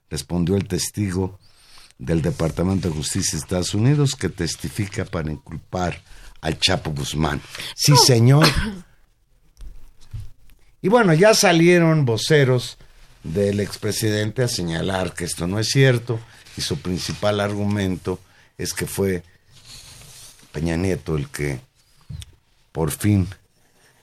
[0.08, 1.38] respondió el testigo
[1.98, 6.00] del Departamento de Justicia de Estados Unidos que testifica para inculpar
[6.40, 7.40] al Chapo Guzmán.
[7.74, 8.46] Sí, señor.
[10.80, 12.78] Y bueno, ya salieron voceros
[13.22, 16.20] del expresidente a señalar que esto no es cierto
[16.56, 18.18] y su principal argumento
[18.56, 19.22] es que fue
[20.52, 21.60] Peña Nieto el que
[22.72, 23.28] por fin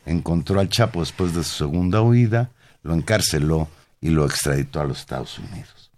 [0.06, 2.52] encontró al Chapo después de su segunda huida,
[2.84, 3.68] lo encarceló
[4.02, 5.90] y lo extraditó a los Estados Unidos.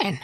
[0.00, 0.20] Bueno,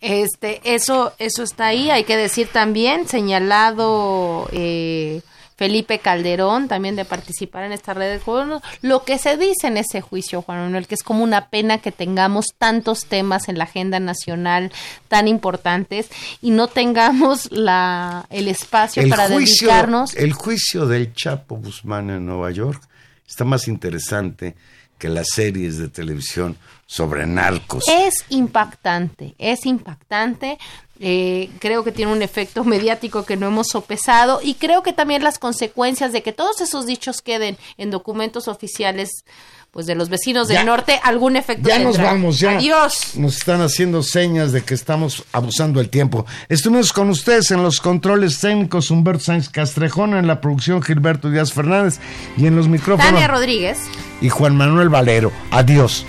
[0.00, 1.90] este, eso, eso está ahí.
[1.90, 5.22] Hay que decir también, señalado eh,
[5.58, 9.76] Felipe Calderón, también de participar en esta red de gobierno, lo que se dice en
[9.76, 13.64] ese juicio, Juan Manuel, que es como una pena que tengamos tantos temas en la
[13.64, 14.70] agenda nacional
[15.08, 20.14] tan importantes y no tengamos la, el espacio para dedicarnos.
[20.14, 22.80] El juicio del Chapo Guzmán en Nueva York
[23.26, 24.54] está más interesante
[24.96, 26.56] que las series de televisión
[26.86, 27.84] sobre narcos.
[27.86, 30.58] Es impactante, es impactante.
[31.00, 35.22] Eh, creo que tiene un efecto mediático que no hemos sopesado y creo que también
[35.22, 39.24] las consecuencias de que todos esos dichos queden en documentos oficiales
[39.70, 42.56] pues de los vecinos del norte algún efecto Ya nos vamos, ya.
[42.56, 43.16] Adiós.
[43.16, 46.26] Nos están haciendo señas de que estamos abusando del tiempo.
[46.48, 51.52] Estuvimos con ustedes en los controles técnicos Humberto Sáenz Castrejón, en la producción Gilberto Díaz
[51.52, 52.00] Fernández
[52.36, 53.78] y en los micrófonos Tania Rodríguez.
[54.20, 55.30] y Juan Manuel Valero.
[55.50, 56.04] Adiós.